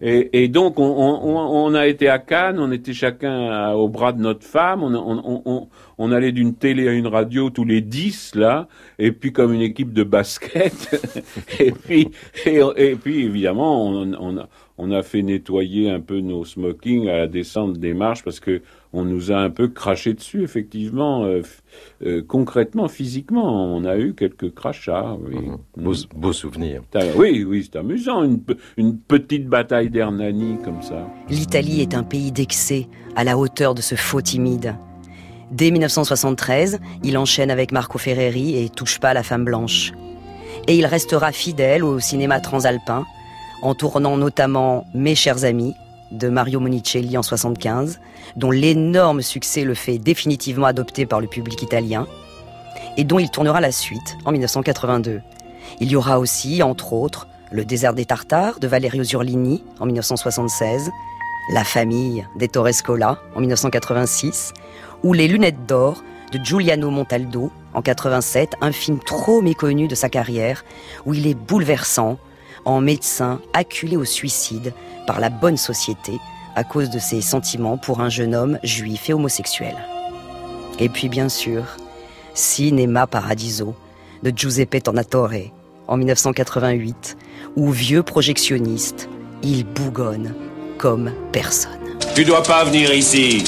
[0.00, 3.88] Et, et donc on, on, on a été à Cannes, on était chacun à- au
[3.88, 8.68] bras de notre femme, on, allait d'une télé à une radio tous les dix là,
[9.00, 10.72] et puis comme une équipe de basket,
[11.58, 12.10] et puis
[12.46, 14.48] et, et puis évidemment on, on, a,
[14.78, 18.62] on a fait nettoyer un peu nos smokings à la descente des marches parce que
[18.92, 21.42] on nous a un peu craché dessus effectivement, euh,
[22.04, 25.16] euh, concrètement, physiquement, on a eu quelques crachats.
[25.20, 25.36] Oui.
[25.76, 26.82] Beau, beau souvenir.
[27.16, 28.40] Oui, oui, c'est amusant, une,
[28.76, 31.06] une petite bataille d'Hernani comme ça.
[31.28, 34.74] L'Italie est un pays d'excès, à la hauteur de ce faux timide.
[35.50, 39.92] Dès 1973, il enchaîne avec Marco Ferreri et touche pas à la femme blanche.
[40.66, 43.04] Et il restera fidèle au cinéma transalpin,
[43.62, 45.74] en tournant notamment Mes chers amis
[46.12, 48.00] de Mario Monicelli en 75,
[48.36, 52.06] dont l'énorme succès le fait définitivement adopter par le public italien,
[52.96, 55.20] et dont il tournera la suite en 1982.
[55.80, 60.90] Il y aura aussi, entre autres, Le désert des Tartares de Valerio Zurlini en 1976,
[61.54, 64.52] La famille des Torrescola en 1986,
[65.02, 70.08] ou Les lunettes d'or de Giuliano Montaldo en 87, un film trop méconnu de sa
[70.08, 70.64] carrière,
[71.06, 72.18] où il est bouleversant
[72.68, 74.74] en médecin acculé au suicide
[75.06, 76.12] par la bonne société
[76.54, 79.74] à cause de ses sentiments pour un jeune homme juif et homosexuel.
[80.78, 81.64] Et puis bien sûr,
[82.34, 83.74] Cinema Paradiso
[84.22, 85.50] de Giuseppe Tornatore
[85.86, 87.16] en 1988,
[87.56, 89.08] où vieux projectionniste,
[89.42, 90.34] il bougonne
[90.76, 91.72] comme personne.
[92.14, 93.44] Tu dois pas venir ici.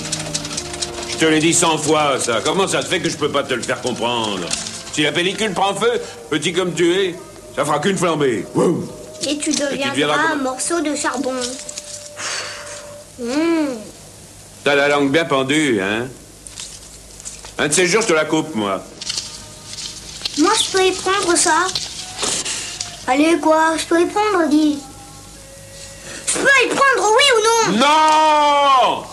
[1.11, 2.41] Je te l'ai dit cent fois, ça.
[2.43, 4.47] Comment ça te fait que je peux pas te le faire comprendre?
[4.93, 7.15] Si la pellicule prend feu, petit comme tu es,
[7.55, 8.47] ça fera qu'une flambée.
[9.29, 11.35] Et tu deviendras deviendras un morceau de charbon.
[13.19, 13.77] Mmh.
[14.65, 16.07] T'as la langue bien pendue, hein
[17.59, 18.83] Un de ces jours, je te la coupe, moi.
[20.39, 21.67] Moi, je peux y prendre ça.
[23.07, 24.79] Allez, quoi Je peux y prendre, dis.
[26.27, 27.87] Je peux y prendre, oui ou non?
[27.87, 29.05] Non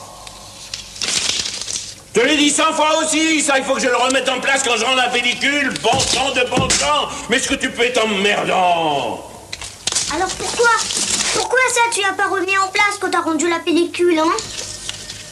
[2.13, 4.39] Je te l'ai dit cent fois aussi, ça, il faut que je le remette en
[4.39, 5.73] place quand je rends la pellicule.
[5.81, 9.26] Bon sang de bon sang Mais est-ce que tu peux être emmerdant?
[10.13, 10.69] Alors pourquoi
[11.35, 14.31] Pourquoi ça, tu l'as pas remis en place quand t'as rendu la pellicule, hein?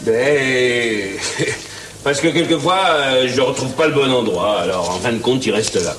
[0.01, 1.17] Ben...
[2.03, 5.43] Parce que quelquefois, euh, je retrouve pas le bon endroit, alors en fin de compte,
[5.45, 5.95] il reste là.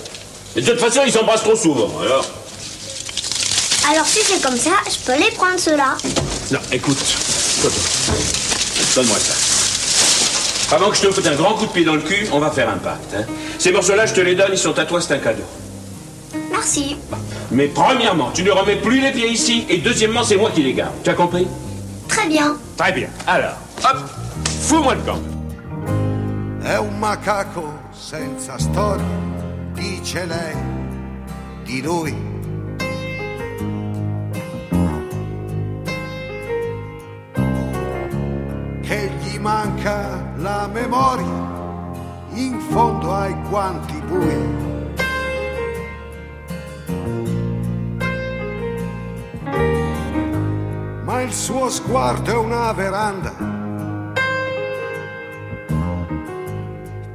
[0.54, 2.24] Et de toute façon, ils s'embrassent trop souvent, alors...
[3.90, 5.96] Alors si c'est comme ça, je peux les prendre, ceux-là.
[6.52, 6.98] Non, écoute,
[8.94, 10.76] donne-moi ça.
[10.76, 12.50] Avant que je te foute un grand coup de pied dans le cul, on va
[12.50, 13.14] faire un pacte.
[13.16, 13.24] hein.
[13.58, 15.44] Ces morceaux-là, je te les donne, ils sont à toi, c'est un cadeau.
[16.50, 16.96] Merci.
[17.50, 20.72] Mais premièrement, tu ne remets plus les pieds ici, et deuxièmement, c'est moi qui les
[20.72, 20.92] garde.
[21.02, 21.46] Tu as compris?
[22.08, 22.56] Très bien.
[22.76, 23.08] Très bien.
[23.26, 23.98] Alors, hop,
[24.60, 25.20] fous-moi le camp.
[26.66, 29.04] è un macaco senza storia,
[29.74, 30.56] dice lei
[31.62, 32.12] di lui.
[38.82, 41.54] Che gli manca la memoria
[42.32, 44.65] in fondo ai guanti bui.
[51.22, 53.32] Il suo sguardo è una veranda.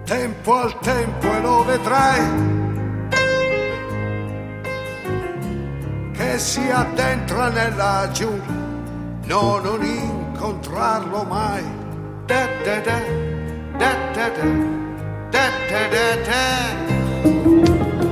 [0.04, 2.22] Tempo al tempo e lo vedrai.
[6.12, 8.54] Che si addentra nella giungla,
[9.26, 11.64] no, non incontrarlo mai.
[12.26, 13.00] Da, da, da,
[13.78, 14.50] da, da, da,
[15.30, 18.11] da, da, da, da.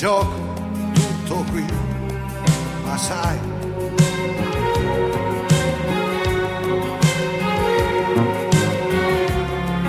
[0.00, 0.54] Gioco,
[0.94, 1.66] tutto qui,
[2.86, 3.38] ma sai.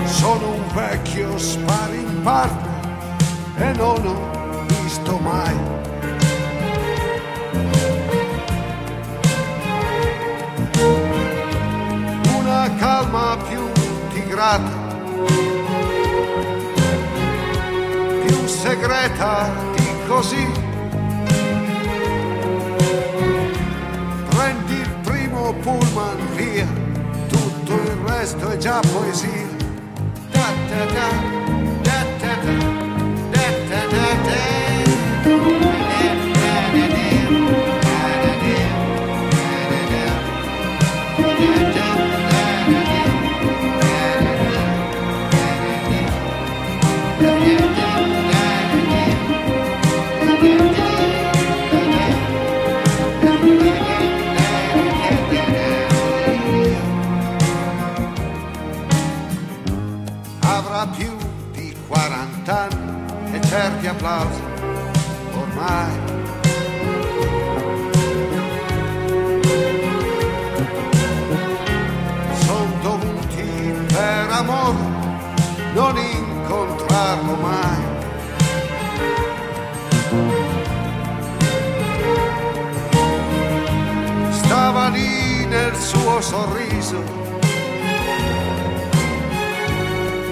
[0.04, 2.94] Sono un vecchio sparring partner
[3.56, 5.56] e non ho visto mai.
[12.36, 13.62] Una calma più
[14.12, 14.90] tigrata
[18.26, 19.71] più segreta
[20.12, 20.46] così.
[24.28, 26.66] Prendi il primo pullman via,
[27.28, 29.48] tutto il resto è già poesia.
[30.30, 31.08] Da da da,
[31.82, 34.61] da da da, da da da.
[63.82, 64.42] Certi applausi
[65.34, 66.00] ormai.
[72.44, 74.76] Sono dovuti per amore
[75.74, 77.80] non incontrarlo mai.
[84.30, 87.20] Stava lì nel suo sorriso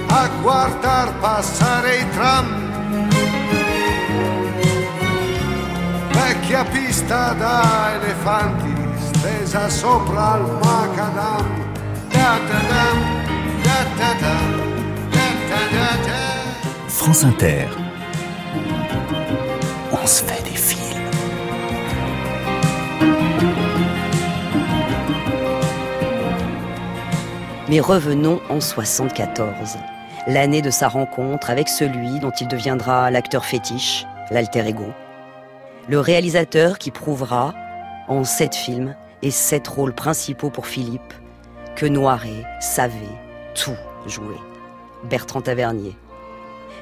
[0.09, 2.60] a guardar passare i tram.
[6.51, 7.63] Vecchia pista da
[7.95, 11.69] elefanti stesa sopra il macadam.
[16.89, 17.69] France Inter.
[19.93, 20.99] On se fait des films.
[27.69, 29.77] Mais revenons en 74,
[30.27, 34.93] l'année de sa rencontre avec celui dont il deviendra l'acteur fétiche, l'alter ego.
[35.89, 37.55] Le réalisateur qui prouvera,
[38.09, 41.15] en sept films et sept rôles principaux pour Philippe,
[41.77, 43.19] que Noiret savait
[43.55, 44.37] tout jouer.
[45.05, 45.97] Bertrand Tavernier.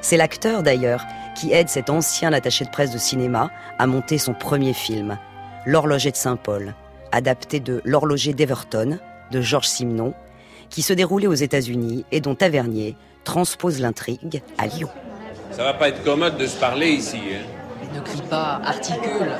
[0.00, 1.04] C'est l'acteur d'ailleurs
[1.36, 5.18] qui aide cet ancien attaché de presse de cinéma à monter son premier film,
[5.66, 6.74] L'horloger de Saint-Paul,
[7.12, 8.98] adapté de L'horloger d'Everton
[9.30, 10.14] de Georges Simenon,
[10.70, 14.88] qui se déroulait aux États-Unis et dont Tavernier transpose l'intrigue à Lyon.
[15.52, 17.18] Ça va pas être commode de se parler ici.
[17.18, 17.57] Hein?
[17.94, 19.30] Ne crie pas, articule.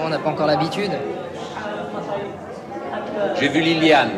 [0.00, 0.92] On n'a pas encore l'habitude.
[3.40, 4.10] J'ai vu Liliane.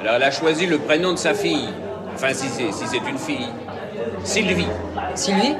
[0.00, 1.68] Alors elle a choisi le prénom de sa fille.
[2.14, 3.48] Enfin, si c'est si c'est une fille.
[4.24, 4.66] Sylvie.
[5.14, 5.56] Sylvie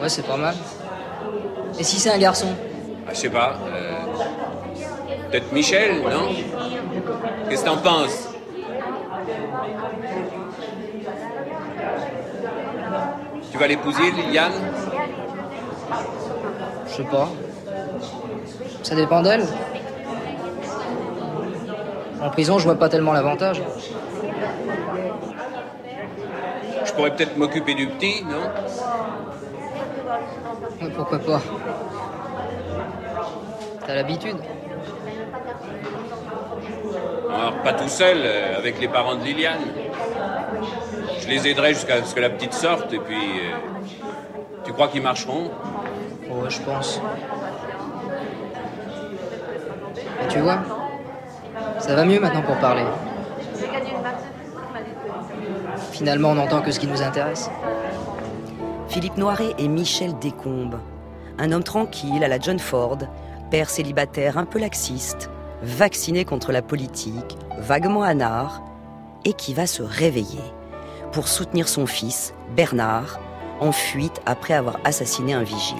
[0.00, 0.54] Ouais, c'est pas mal.
[1.78, 2.48] Et si c'est un garçon
[3.06, 3.54] Ah, je sais pas.
[3.74, 3.92] euh,
[5.30, 6.28] Peut-être Michel, non
[7.48, 8.28] Qu'est-ce que t'en penses?
[13.54, 14.52] Tu vas l'épouser, Liliane?
[16.88, 17.28] Je sais pas.
[18.82, 19.46] Ça dépend d'elle.
[22.20, 23.62] En prison, je vois pas tellement l'avantage.
[26.84, 28.42] Je pourrais peut-être m'occuper du petit, non?
[30.82, 31.40] Ouais, pourquoi pas
[33.86, 34.38] T'as l'habitude
[37.32, 39.60] Alors, pas tout seul, euh, avec les parents de Liliane.
[41.24, 43.16] Je les aiderai jusqu'à ce que la petite sorte, et puis...
[43.16, 43.56] euh,
[44.62, 45.50] tu crois qu'ils marcheront?
[46.30, 47.00] Oh, je pense.
[50.22, 50.58] Et tu vois,
[51.78, 52.84] ça va mieux maintenant pour parler.
[55.92, 57.50] Finalement, on n'entend que ce qui nous intéresse.
[58.88, 60.78] Philippe Noiret et Michel Descombes.
[61.38, 62.98] Un homme tranquille à la John Ford,
[63.50, 65.30] père célibataire un peu laxiste,
[65.62, 68.60] vacciné contre la politique, vaguement anard,
[69.24, 70.42] et qui va se réveiller
[71.14, 73.20] pour soutenir son fils, Bernard,
[73.60, 75.76] en fuite après avoir assassiné un vigile.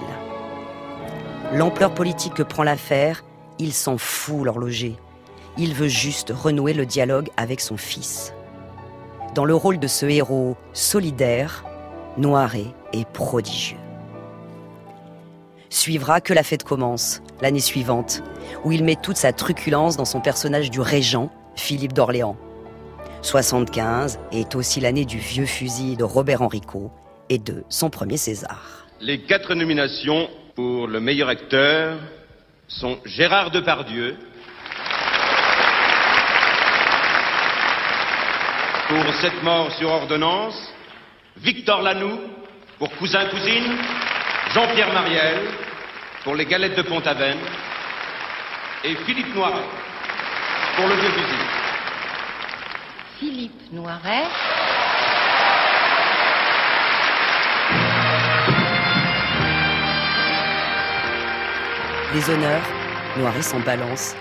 [1.53, 3.24] L'ampleur politique que prend l'affaire,
[3.59, 4.97] il s'en fout l'horloger.
[5.59, 8.32] Il veut juste renouer le dialogue avec son fils.
[9.35, 11.64] Dans le rôle de ce héros solidaire,
[12.16, 13.76] Noiret et prodigieux.
[15.68, 18.22] Suivra que la fête commence, l'année suivante,
[18.64, 22.37] où il met toute sa truculence dans son personnage du régent, Philippe d'Orléans.
[23.25, 26.93] 75 est aussi l'année du vieux fusil de Robert Enrico
[27.31, 28.85] et de son premier César.
[29.01, 31.97] Les quatre nominations pour le meilleur acteur
[32.68, 34.16] sont Gérard Depardieu
[38.89, 40.70] pour Cette mort sur ordonnance,
[41.39, 42.20] Victor Lanoux
[42.79, 43.79] pour Cousin Cousine,
[44.53, 45.41] Jean-Pierre Mariel
[46.25, 47.39] pour Les Galettes de Pont-Aven
[48.85, 49.64] et Philippe Noiret
[50.77, 51.64] pour Le Vieux Fusil.
[53.25, 54.25] Philippe Noiret.
[62.12, 62.61] Les honneurs,
[63.16, 64.14] Noiret s'en balance.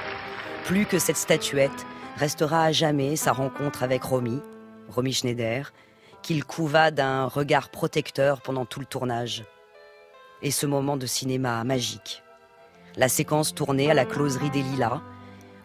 [0.64, 1.86] Plus que cette statuette,
[2.16, 4.40] restera à jamais sa rencontre avec Romy,
[4.88, 5.74] Romy Schneider,
[6.22, 9.44] qu'il couva d'un regard protecteur pendant tout le tournage.
[10.42, 12.24] Et ce moment de cinéma magique.
[12.96, 15.02] La séquence tournée à la closerie des Lilas,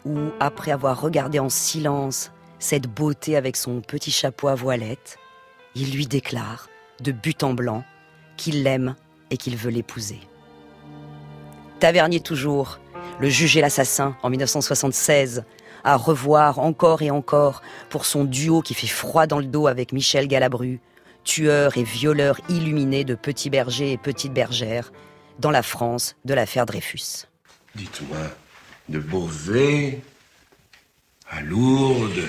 [0.05, 5.19] où, après avoir regardé en silence cette beauté avec son petit chapeau à voilette,
[5.75, 6.69] il lui déclare,
[7.01, 7.85] de but en blanc,
[8.37, 8.95] qu'il l'aime
[9.31, 10.21] et qu'il veut l'épouser.
[11.81, 12.81] Tavernier toujours,
[13.21, 15.45] le juge et l'assassin en 1976,
[15.85, 19.93] à revoir encore et encore pour son duo qui fait froid dans le dos avec
[19.93, 20.81] Michel Galabru,
[21.25, 24.93] tueur et violeur illuminé de petits bergers et petites bergères,
[25.39, 27.27] dans la France de l'affaire Dreyfus.
[27.77, 28.19] Dites-moi,
[28.89, 30.01] de Beauvais
[31.31, 32.29] à Lourdes.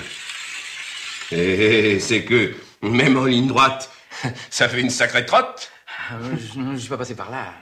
[1.32, 3.90] Eh, c'est que, même en ligne droite,
[4.50, 5.70] ça fait une sacrée trotte.
[6.10, 7.52] Je ne suis pas passé par là.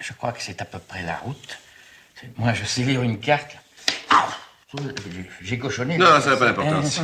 [0.00, 1.58] Je crois que c'est à peu près la route.
[2.38, 3.56] Moi, je sais lire une carte.
[4.08, 4.28] Ah
[5.42, 5.98] J'ai cochonné.
[5.98, 7.00] Non, ça n'a pas d'importance.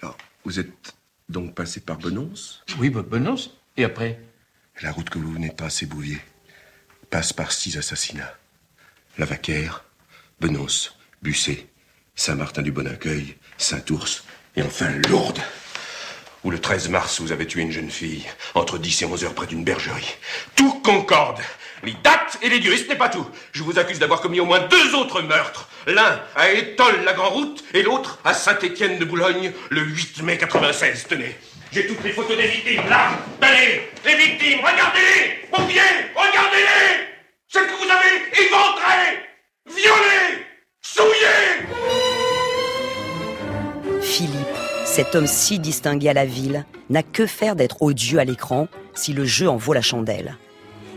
[0.00, 0.94] Alors, vous êtes
[1.28, 3.50] donc passé par Benonce Oui, Be- Benonce.
[3.76, 4.18] Et après?
[4.80, 6.18] La route que vous venez de tracer, Bouvier,
[7.10, 8.34] passe par six assassinats.
[9.18, 9.84] Lavaquère,
[10.40, 11.66] Benonce, Busset,
[12.14, 14.24] Saint-Martin du Bon-Accueil, Saint-Ours
[14.56, 15.40] et enfin Lourdes.
[16.44, 19.34] Où le 13 mars, vous avez tué une jeune fille entre 10 et 11 heures
[19.34, 20.16] près d'une bergerie.
[20.56, 21.38] Tout concorde.
[21.82, 23.26] Les dates et les durées, ce n'est pas tout.
[23.52, 25.68] Je vous accuse d'avoir commis au moins deux autres meurtres.
[25.86, 30.38] L'un à Étole, la Grand Route, et l'autre à Saint-Étienne de Boulogne, le 8 mai
[30.38, 31.06] 96.
[31.08, 31.36] Tenez,
[31.72, 33.10] j'ai toutes les photos des victimes, là.
[33.40, 35.80] Tenez, les victimes, regardez-les Mon pied,
[36.14, 37.06] regardez-les
[37.48, 39.29] Celles que vous avez éventrées,
[44.20, 48.68] Philippe, cet homme si distingué à la ville, n'a que faire d'être odieux à l'écran
[48.92, 50.36] si le jeu en vaut la chandelle.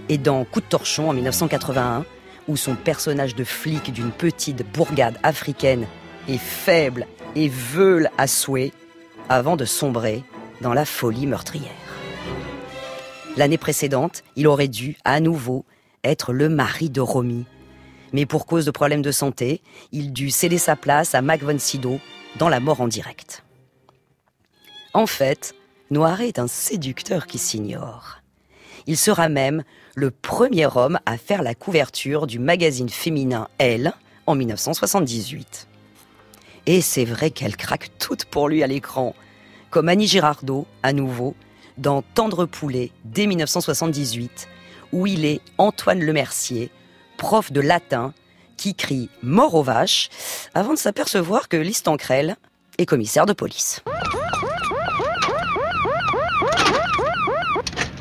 [0.09, 2.03] Et dans Coup de torchon en 1981,
[2.49, 5.87] où son personnage de flic d'une petite bourgade africaine
[6.27, 7.07] est faible
[7.37, 8.73] et veule à souhait,
[9.29, 10.25] avant de sombrer
[10.59, 11.71] dans la folie meurtrière.
[13.37, 15.63] L'année précédente, il aurait dû, à nouveau,
[16.03, 17.45] être le mari de Romy.
[18.11, 19.61] Mais pour cause de problèmes de santé,
[19.93, 21.57] il dut céder sa place à Mac von
[22.37, 23.43] dans La mort en direct.
[24.93, 25.55] En fait,
[25.91, 28.19] Noiret est un séducteur qui s'ignore.
[28.87, 29.63] Il sera même
[29.95, 33.93] le premier homme à faire la couverture du magazine féminin Elle
[34.25, 35.67] en 1978.
[36.65, 39.15] Et c'est vrai qu'elle craque toute pour lui à l'écran,
[39.69, 41.35] comme Annie Girardot, à nouveau,
[41.77, 44.47] dans Tendre Poulet, dès 1978,
[44.91, 46.69] où il est Antoine Lemercier,
[47.17, 48.13] prof de latin,
[48.63, 50.09] qui crie mort aux vaches,
[50.53, 52.37] avant de s'apercevoir que Listancrel
[52.77, 53.83] est commissaire de police.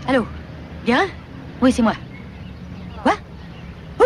[0.07, 0.25] Allô?
[0.87, 1.09] Guérin?
[1.61, 1.95] Oui, c'est moi.
[3.03, 3.15] Quoi?
[3.99, 4.05] Où?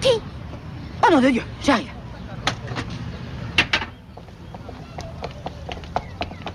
[0.00, 0.08] Qui?
[1.06, 1.90] Oh nom de Dieu, j'arrive.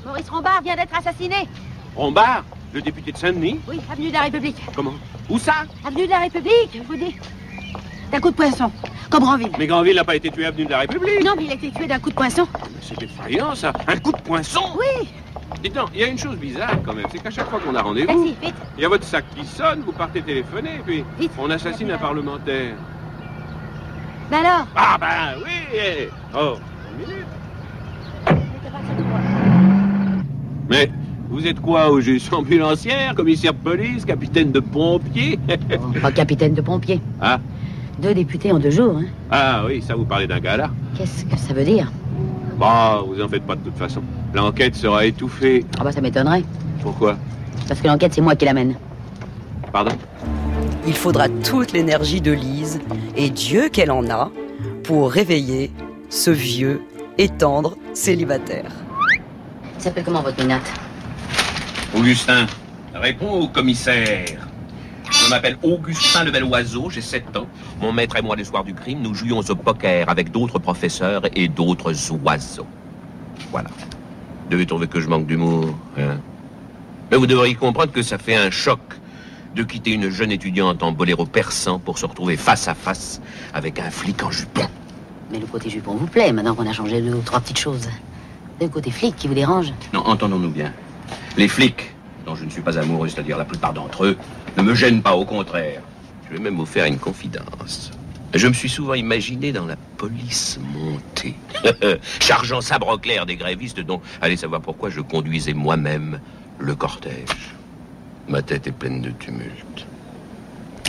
[0.04, 1.48] Maurice Rombard vient d'être assassiné.
[1.96, 2.44] Rombard,
[2.74, 3.60] le député de Saint-Denis?
[3.68, 4.58] Oui, avenue de la République.
[4.76, 4.96] Comment?
[5.30, 5.66] Où ça?
[5.86, 7.16] Avenue de la République, je vous dis.
[8.12, 8.72] D'un coup de poinçon,
[9.10, 9.50] comme Granville.
[9.60, 11.24] Mais Granville n'a pas été tué avenue de la République.
[11.24, 12.48] Non, mais il a été tué d'un coup de poinçon.
[12.82, 13.74] C'est effrayant, ça.
[13.88, 15.08] Un coup de poinçon Oui.
[15.62, 17.76] Dites donc, il y a une chose bizarre quand même, c'est qu'à chaque fois qu'on
[17.76, 18.56] a rendez-vous, Vas-y, vite.
[18.78, 21.04] il y a votre sac qui sonne, vous partez téléphoner, puis
[21.38, 22.74] on assassine un parlementaire.
[24.30, 26.08] Ben alors Ah ben oui.
[26.36, 26.56] Oh,
[27.00, 27.26] une minute.
[30.70, 30.90] Mais
[31.30, 35.40] vous êtes quoi au juste Ambulancière, commissaire de police, capitaine de pompiers?
[36.02, 37.02] Pas capitaine de pompiers.
[37.22, 37.40] Ah,
[38.00, 39.06] Deux députés en deux jours, hein.
[39.32, 41.92] ah oui, ça vous parlez d'un gars là Qu'est-ce que ça veut dire?
[42.60, 44.02] Bah, vous en faites pas de toute façon.
[44.34, 45.66] L'enquête sera étouffée.
[45.80, 46.44] Ah bah ça m'étonnerait.
[46.82, 47.18] Pourquoi?
[47.68, 48.76] Parce que l'enquête, c'est moi qui l'amène.
[49.72, 49.92] Pardon?
[50.88, 52.80] Il faudra toute l'énergie de Lise,
[53.16, 54.30] et Dieu qu'elle en a,
[54.84, 55.72] pour réveiller
[56.10, 56.82] ce vieux
[57.18, 58.72] et tendre célibataire.
[59.78, 60.72] Il s'appelle comment votre minate
[61.98, 62.46] Augustin,
[62.94, 64.45] réponds au commissaire.
[65.26, 67.48] Je m'appelle Augustin le Bel Oiseau, j'ai 7 ans.
[67.82, 71.24] Mon maître et moi, le soir du crime, nous jouions au poker avec d'autres professeurs
[71.36, 72.68] et d'autres oiseaux.
[73.50, 73.70] Voilà.
[73.70, 76.20] Vous devez trouver que je manque d'humour, hein
[77.10, 78.80] Mais vous devriez comprendre que ça fait un choc
[79.56, 83.20] de quitter une jeune étudiante en boléro persan pour se retrouver face à face
[83.56, 84.68] avec un flic en jupon.
[85.32, 87.90] Mais le côté jupon vous plaît, maintenant qu'on a changé deux ou trois petites choses.
[88.62, 90.72] Le côté flic qui vous dérange Non, entendons-nous bien.
[91.36, 91.96] Les flics,
[92.28, 94.18] dont je ne suis pas amoureux, c'est-à-dire la plupart d'entre eux,
[94.58, 95.82] ne me gênent pas, au contraire.
[96.28, 97.92] Je vais même vous faire une confidence.
[98.34, 101.36] Je me suis souvent imaginé dans la police montée,
[102.20, 106.20] chargeant sabre clair des grévistes dont, allez savoir pourquoi, je conduisais moi-même
[106.60, 107.54] le cortège.
[108.28, 109.86] Ma tête est pleine de tumulte.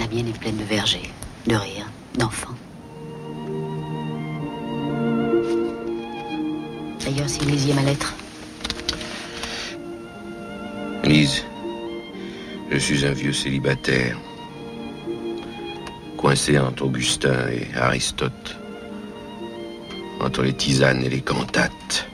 [0.00, 1.10] La mienne est pleine de vergers,
[1.46, 2.54] de rires, d'enfants.
[7.04, 8.14] D'ailleurs, si vous lisiez ma lettre,
[11.04, 11.44] Lise,
[12.70, 14.16] je suis un vieux célibataire,
[16.16, 18.56] coincé entre Augustin et Aristote,
[20.20, 22.08] entre les tisanes et les cantates.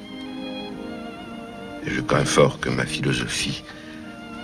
[1.87, 3.63] Et je crains fort que ma philosophie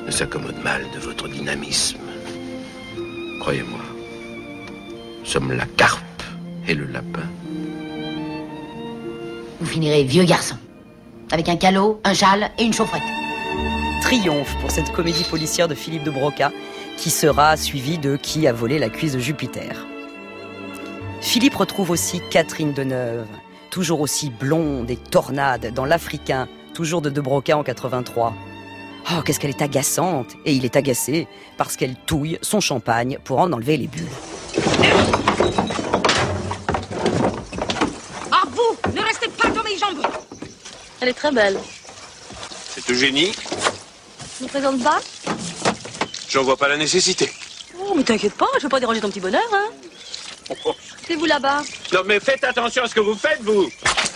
[0.07, 1.99] ne s'accommode mal de votre dynamisme.
[3.41, 3.85] Croyez-moi,
[5.21, 6.23] nous sommes la carpe
[6.67, 7.23] et le lapin.
[9.61, 10.57] vous finirez vieux garçon.
[11.31, 13.03] Avec un calot, un châle et une chaufferette.
[14.09, 16.51] Triomphe pour cette comédie policière de Philippe de Broca,
[16.97, 19.87] qui sera suivie de Qui a volé la cuisse de Jupiter.
[21.21, 23.27] Philippe retrouve aussi Catherine Deneuve,
[23.69, 28.33] toujours aussi blonde et tornade dans L'Africain, toujours de De Broca en 83.
[29.13, 31.29] Oh, qu'est-ce qu'elle est agaçante Et il est agacé
[31.59, 34.09] parce qu'elle touille son champagne pour en enlever les bulles.
[38.33, 40.03] Ah, vous Ne restez pas dans mes jambes
[41.03, 41.59] Elle est très belle.
[42.71, 43.33] C'est Eugénie
[44.41, 45.01] Ne présente pas
[46.29, 47.31] J'en vois pas la nécessité.
[47.81, 49.65] Oh, mais t'inquiète pas, je veux pas déranger ton petit bonheur, hein.
[51.07, 51.63] C'est vous là-bas.
[51.93, 53.71] Non mais faites attention à ce que vous faites, vous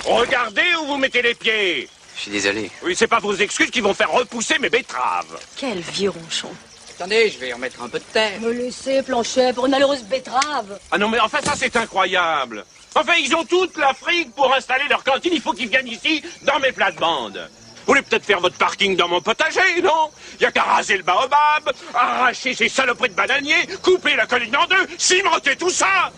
[0.05, 2.71] Regardez où vous mettez les pieds Je suis désolé.
[2.83, 5.39] Oui, c'est pas vos excuses qui vont faire repousser mes betteraves.
[5.57, 6.49] Quel vieux ronchon.
[6.97, 8.41] Attendez, je vais remettre un peu de terre.
[8.41, 10.79] Me laisser, Planchet, pour une malheureuse betterave.
[10.91, 12.65] Ah non mais enfin ça c'est incroyable
[12.95, 16.59] Enfin ils ont toute l'Afrique pour installer leur cantine, il faut qu'ils viennent ici dans
[16.61, 17.49] mes plates-bandes
[17.87, 20.11] vous voulez peut-être faire votre parking dans mon potager, non
[20.41, 24.67] Il a qu'à raser le baobab, arracher ces saloperies de bananiers, couper la colline en
[24.67, 26.13] deux, cimenter tout ça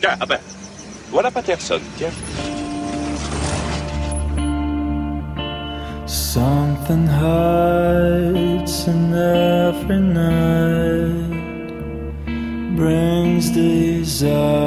[0.00, 0.38] Tiens, Ah ben,
[1.10, 2.10] voilà Patterson, tiens.
[6.06, 11.32] Something hides in every night,
[12.76, 14.65] brings desire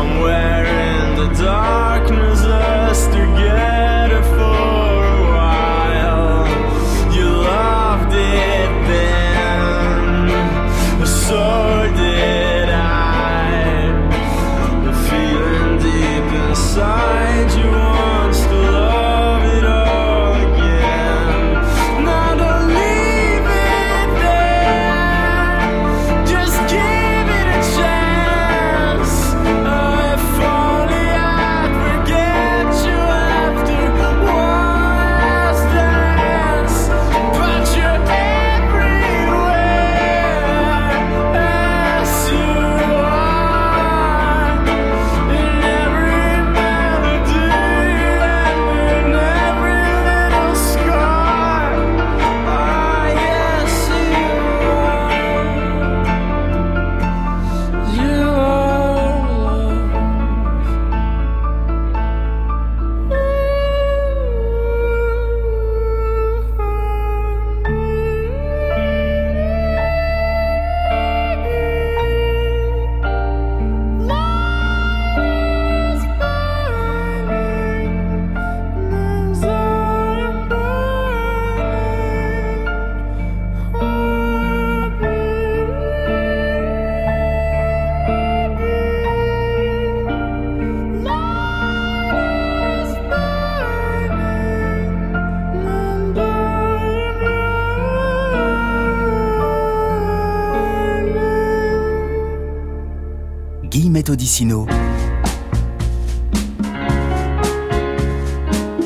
[0.00, 0.39] Somewhere.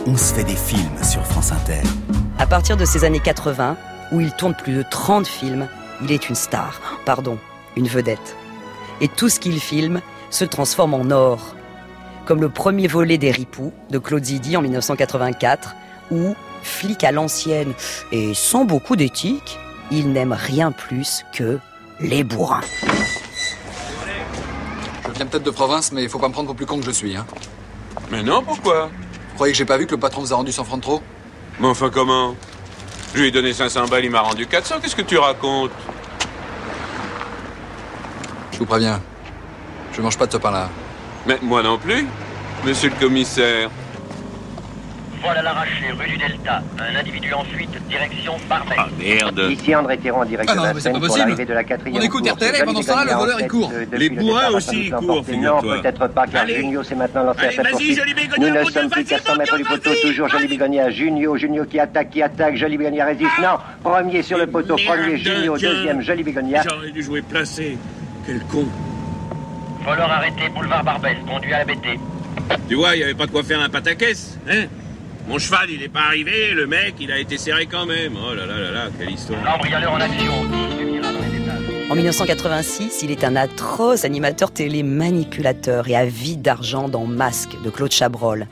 [0.06, 1.82] On se fait des films sur France Inter.
[2.38, 3.76] À partir de ces années 80,
[4.12, 5.66] où il tourne plus de 30 films,
[6.00, 7.38] il est une star, pardon,
[7.76, 8.36] une vedette.
[9.00, 11.56] Et tout ce qu'il filme se transforme en or.
[12.24, 15.74] Comme le premier volet des Ripoux de Claude Zidi en 1984,
[16.12, 17.72] où, flic à l'ancienne
[18.12, 19.58] et sans beaucoup d'éthique,
[19.90, 21.58] il n'aime rien plus que
[21.98, 22.60] les bourrins.
[25.14, 26.84] Je viens peut-être de province, mais il faut pas me prendre pour plus con que
[26.84, 27.16] je suis.
[27.16, 27.24] Hein.
[28.10, 28.90] Mais non, pourquoi?
[29.28, 30.82] Vous croyez que j'ai pas vu que le patron vous a rendu 100 francs de
[30.82, 31.02] trop
[31.60, 32.34] Mais enfin, comment?
[33.14, 34.76] Je lui ai donné 500 balles, il m'a rendu 400.
[34.82, 35.70] Qu'est-ce que tu racontes?
[38.50, 39.00] Je vous préviens.
[39.92, 40.68] Je mange pas de ce pain-là.
[41.26, 42.06] Mais moi non plus,
[42.64, 43.70] monsieur le commissaire.
[45.24, 46.62] Voilà l'arraché, rue du Delta.
[46.78, 48.76] Un individu en fuite, direction Barbès.
[48.78, 51.54] Ah merde Ici André Théron en direct Ah non, de la mais pour l'arrivée de
[51.54, 52.28] la quatrième On écoute.
[52.28, 53.72] RTL et pendant ce temps-là, le voleur, il court.
[53.92, 55.24] Les bourrins aussi, ils courent.
[55.38, 56.46] Non, peut-être pas, car.
[56.46, 58.00] Junio s'est maintenant lancé à sa vas-y, poursuite.
[58.38, 60.90] Nous ne sommes plus qu'à 100 mon mètres du poteau, toujours Johnny Bégonia.
[60.90, 63.38] Junio, Junio qui attaque, qui attaque, Johnny Bégonia résiste.
[63.40, 66.62] Non, premier sur le poteau, premier Junio, deuxième Johnny Bégonia.
[66.68, 67.78] J'aurais dû jouer placé.
[68.26, 68.66] Quel con.
[69.84, 71.98] Voleur arrêté, boulevard Barbès, conduit à la BT.
[72.68, 74.64] Tu vois, il n'y avait pas de quoi faire un pataquès, hein?
[75.26, 78.12] Mon cheval, il n'est pas arrivé, le mec, il a été serré quand même.
[78.16, 79.40] Oh là là là là, quelle histoire.
[79.40, 80.32] En action,
[80.78, 81.90] luminera dans les étages.
[81.90, 87.56] En 1986, il est un atroce animateur télé manipulateur et à vie d'argent dans Masque
[87.64, 88.46] de Claude Chabrol.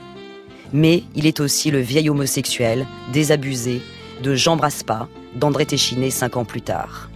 [0.71, 3.81] Mais il est aussi le vieil homosexuel, désabusé,
[4.23, 7.09] de Jean Braspa, d'André Téchiné cinq ans plus tard.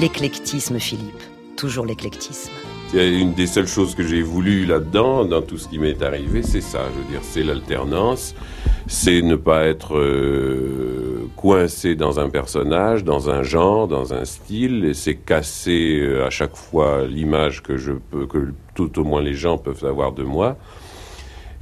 [0.00, 1.22] L'éclectisme, Philippe.
[1.56, 2.50] Toujours l'éclectisme.
[2.92, 6.42] C'est une des seules choses que j'ai voulu là-dedans, dans tout ce qui m'est arrivé,
[6.42, 6.80] c'est ça.
[6.94, 8.34] Je veux dire, c'est l'alternance,
[8.86, 14.84] c'est ne pas être euh, coincé dans un personnage, dans un genre, dans un style,
[14.84, 17.76] et c'est casser euh, à chaque fois l'image que
[18.74, 20.56] tout au moins les gens peuvent avoir de moi.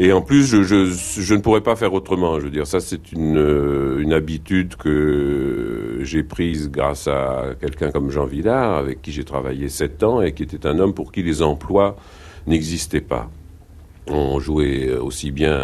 [0.03, 2.39] Et en plus, je ne pourrais pas faire autrement.
[2.41, 7.91] Je veux dire, ça, c'est une, euh, une habitude que j'ai prise grâce à quelqu'un
[7.91, 11.13] comme Jean Villard, avec qui j'ai travaillé sept ans et qui était un homme pour
[11.13, 11.97] qui les emplois
[12.47, 13.29] n'existaient pas.
[14.13, 15.57] On jouait aussi bien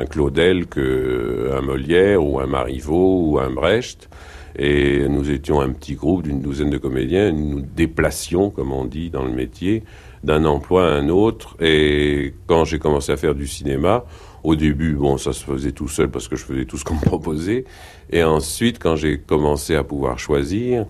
[0.00, 4.10] un Claudel qu'un Molière ou un Marivaux ou un Brecht.
[4.58, 7.32] Et nous étions un petit groupe d'une douzaine de comédiens.
[7.32, 9.82] Nous déplacions, comme on dit dans le métier,
[10.24, 11.56] d'un emploi à un autre.
[11.58, 14.04] Et quand j'ai commencé à faire du cinéma,
[14.44, 16.96] au début, bon, ça se faisait tout seul parce que je faisais tout ce qu'on
[16.96, 17.64] me proposait.
[18.10, 20.84] Et ensuite, quand j'ai commencé à pouvoir choisir,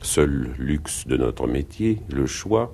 [0.00, 2.72] seul luxe de notre métier, le choix,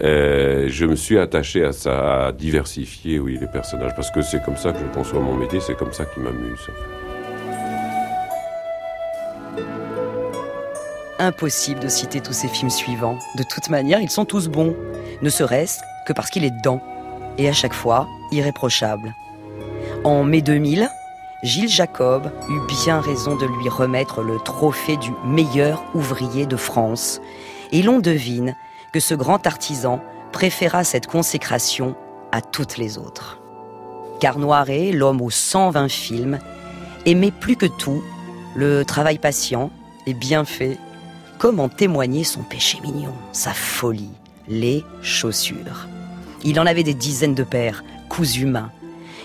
[0.00, 4.56] euh, je me suis attaché à ça, diversifier, oui, les personnages, parce que c'est comme
[4.56, 6.68] ça que je conçois mon métier, c'est comme ça qui m'amuse.
[11.18, 13.18] Impossible de citer tous ces films suivants.
[13.36, 14.76] De toute manière, ils sont tous bons,
[15.20, 16.80] ne serait-ce que parce qu'il est dedans,
[17.38, 19.14] et à chaque fois, irréprochable.
[20.04, 20.88] En mai 2000,
[21.42, 27.20] Gilles Jacob eut bien raison de lui remettre le trophée du meilleur ouvrier de France.
[27.72, 28.56] Et l'on devine
[28.92, 30.00] que ce grand artisan
[30.32, 31.94] préféra cette consécration
[32.32, 33.40] à toutes les autres.
[34.20, 36.38] Car Noiret, l'homme aux 120 films,
[37.06, 38.02] aimait plus que tout
[38.54, 39.70] le travail patient
[40.06, 40.78] et bien fait,
[41.38, 44.10] comme en témoignait son péché mignon, sa folie,
[44.48, 45.86] les chaussures.
[46.42, 48.70] Il en avait des dizaines de paires, cousus main.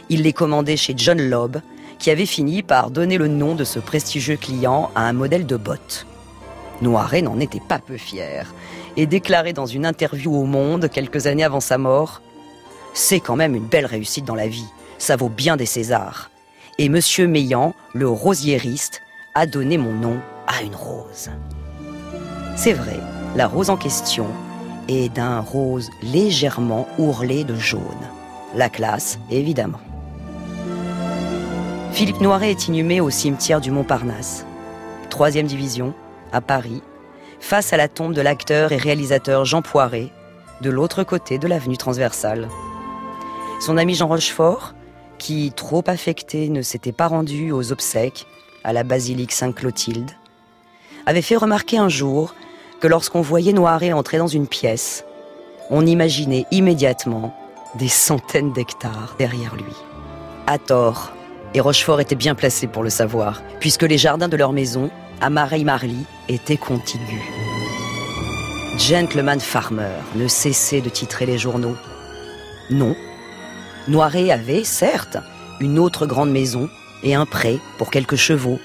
[0.09, 1.61] Il les commandait chez John Lobb,
[1.97, 5.55] qui avait fini par donner le nom de ce prestigieux client à un modèle de
[5.55, 6.05] bottes.
[6.81, 8.53] Noiret n'en était pas peu fier
[8.97, 12.21] et déclarait dans une interview au Monde quelques années avant sa mort
[12.93, 14.67] C'est quand même une belle réussite dans la vie,
[14.97, 16.29] ça vaut bien des Césars.
[16.79, 19.01] Et Monsieur Meillan, le rosiériste,
[19.35, 21.29] a donné mon nom à une rose.
[22.55, 22.99] C'est vrai,
[23.35, 24.27] la rose en question
[24.87, 27.81] est d'un rose légèrement ourlé de jaune.
[28.55, 29.79] La classe, évidemment.
[31.91, 34.45] Philippe Noiret est inhumé au cimetière du Montparnasse,
[35.09, 35.93] troisième division,
[36.31, 36.81] à Paris,
[37.43, 40.11] face à la tombe de l'acteur et réalisateur Jean Poiret,
[40.61, 42.47] de l'autre côté de l'avenue transversale.
[43.59, 44.73] Son ami Jean Rochefort,
[45.17, 48.25] qui, trop affecté, ne s'était pas rendu aux obsèques
[48.63, 50.11] à la basilique Sainte-Clotilde,
[51.05, 52.33] avait fait remarquer un jour
[52.79, 55.03] que lorsqu'on voyait Noiret entrer dans une pièce,
[55.69, 57.37] on imaginait immédiatement
[57.75, 59.75] des centaines d'hectares derrière lui.
[60.47, 61.11] À tort,
[61.53, 64.89] et Rochefort était bien placé pour le savoir, puisque les jardins de leur maison,
[65.21, 67.21] à Mareille-Marly, étaient contigus.
[68.77, 71.75] Gentleman Farmer ne cessait de titrer les journaux.
[72.69, 72.95] Non,
[73.87, 75.17] Noiret avait, certes,
[75.59, 76.69] une autre grande maison
[77.03, 78.59] et un pré pour quelques chevaux,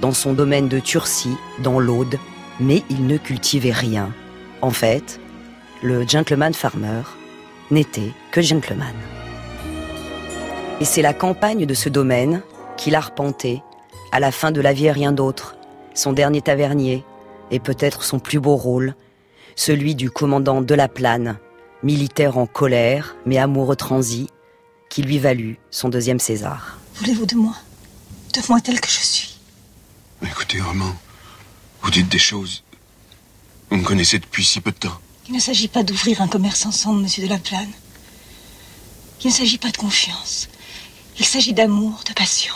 [0.00, 2.18] dans son domaine de Turcy, dans l'Aude,
[2.60, 4.12] mais il ne cultivait rien.
[4.62, 5.20] En fait,
[5.82, 7.02] le gentleman farmer
[7.70, 8.94] n'était que gentleman.
[10.80, 12.42] Et c'est la campagne de ce domaine
[12.76, 13.62] qu'il arpentait,
[14.12, 15.56] à la fin de la vie et rien d'autre,
[15.94, 17.04] son dernier tavernier,
[17.50, 18.94] et peut-être son plus beau rôle,
[19.56, 21.38] celui du commandant de la Plane,
[21.82, 24.28] militaire en colère, mais amoureux transi,
[24.88, 26.78] qui lui valut son deuxième César.
[26.96, 27.54] Voulez-vous de moi?
[28.34, 29.38] De moi tel que je suis?
[30.22, 30.94] Écoutez, Armand,
[31.82, 32.62] vous dites des choses.
[33.70, 34.98] Vous me connaissez depuis si peu de temps.
[35.28, 37.70] Il ne s'agit pas d'ouvrir un commerce ensemble, monsieur de la Plane.
[39.22, 40.48] Il ne s'agit pas de confiance.
[41.18, 42.54] Il s'agit d'amour, de passion.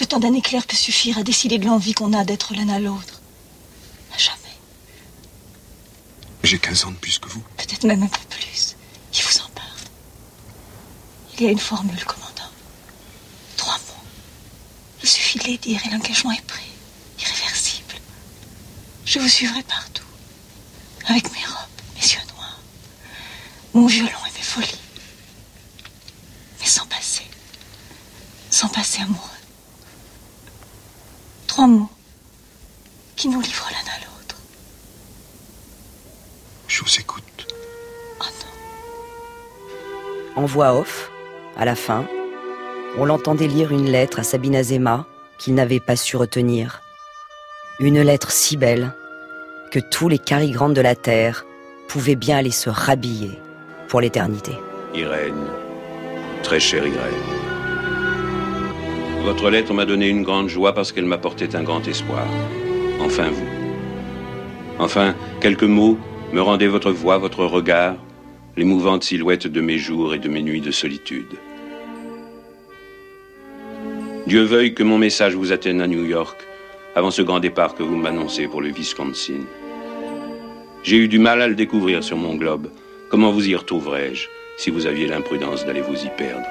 [0.00, 2.78] Le temps d'un éclair peut suffire à décider de l'envie qu'on a d'être l'un à
[2.80, 3.20] l'autre.
[4.14, 4.56] À jamais.
[6.42, 7.42] J'ai 15 ans de plus que vous.
[7.58, 8.76] Peut-être même un peu plus.
[9.12, 9.68] Il vous en parle.
[11.34, 12.50] Il y a une formule, commandant.
[13.58, 14.02] Trois mots.
[15.02, 16.64] Il suffit de les dire et l'engagement est pris.
[17.20, 17.94] Irréversible.
[19.04, 20.02] Je vous suivrai partout.
[21.08, 22.60] Avec mes robes, mes yeux noirs,
[23.74, 24.78] mon violon et mes folies.
[26.58, 27.24] Mais sans passer.
[28.50, 29.39] Sans passer amoureux.
[31.50, 31.90] Trois mots
[33.16, 34.36] qui nous livrent l'un à l'autre.
[36.68, 37.24] Je vous écoute.
[40.36, 41.10] En voix off,
[41.56, 42.06] à la fin,
[42.98, 45.06] on l'entendait lire une lettre à Sabine Azema
[45.40, 46.82] qu'il n'avait pas su retenir.
[47.80, 48.94] Une lettre si belle
[49.72, 51.44] que tous les carigrandes de la terre
[51.88, 53.40] pouvaient bien aller se rhabiller
[53.88, 54.52] pour l'éternité.
[54.94, 55.48] Irène,
[56.44, 57.49] très chère Irène.
[59.24, 62.26] Votre lettre m'a donné une grande joie parce qu'elle m'apportait un grand espoir.
[63.00, 63.46] Enfin vous.
[64.78, 65.98] Enfin, quelques mots
[66.32, 67.96] me rendaient votre voix, votre regard,
[68.56, 71.38] l'émouvante silhouette de mes jours et de mes nuits de solitude.
[74.26, 76.38] Dieu veuille que mon message vous atteigne à New York
[76.94, 79.44] avant ce grand départ que vous m'annoncez pour le Wisconsin.
[80.82, 82.70] J'ai eu du mal à le découvrir sur mon globe.
[83.10, 86.46] Comment vous y retrouverais-je si vous aviez l'imprudence d'aller vous y perdre?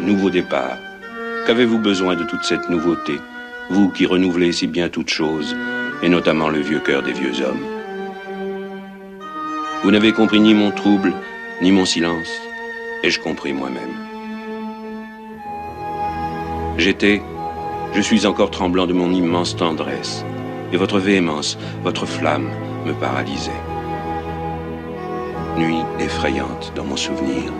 [0.00, 0.76] Nouveau départ.
[1.46, 3.20] Qu'avez-vous besoin de toute cette nouveauté
[3.70, 5.56] Vous qui renouvelez si bien toutes choses,
[6.02, 7.64] et notamment le vieux cœur des vieux hommes?
[9.84, 11.12] Vous n'avez compris ni mon trouble,
[11.60, 12.28] ni mon silence,
[13.04, 13.94] et je compris moi-même.
[16.78, 17.22] J'étais,
[17.94, 20.24] je suis encore tremblant de mon immense tendresse,
[20.72, 22.50] et votre véhémence, votre flamme
[22.84, 23.50] me paralysait.
[25.56, 27.52] Nuit effrayante dans mon souvenir.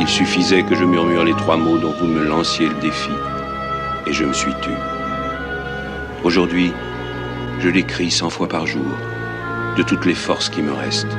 [0.00, 3.10] Il suffisait que je murmure les trois mots dont vous me lanciez le défi,
[4.06, 4.70] et je me suis tu.
[6.24, 6.72] Aujourd'hui,
[7.60, 8.96] je l'écris cent fois par jour,
[9.76, 11.16] de toutes les forces qui me restent,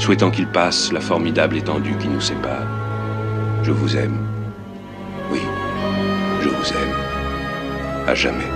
[0.00, 2.66] souhaitant qu'il passe la formidable étendue qui nous sépare.
[3.62, 4.18] Je vous aime.
[5.30, 5.40] Oui,
[6.42, 6.94] je vous aime.
[8.08, 8.50] À jamais.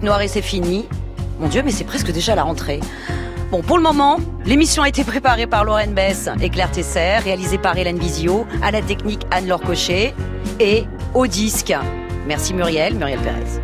[0.00, 0.88] Philippe Noiret, c'est fini.
[1.40, 2.80] Mon Dieu, mais c'est presque déjà la rentrée.
[3.50, 7.58] Bon, pour le moment, l'émission a été préparée par Lorraine Bess et Claire Tesser, réalisée
[7.58, 10.14] par Hélène Bizio, à la technique Anne-Laure Cochet
[10.58, 11.74] et au disque.
[12.26, 13.59] Merci Muriel, Muriel Pérez.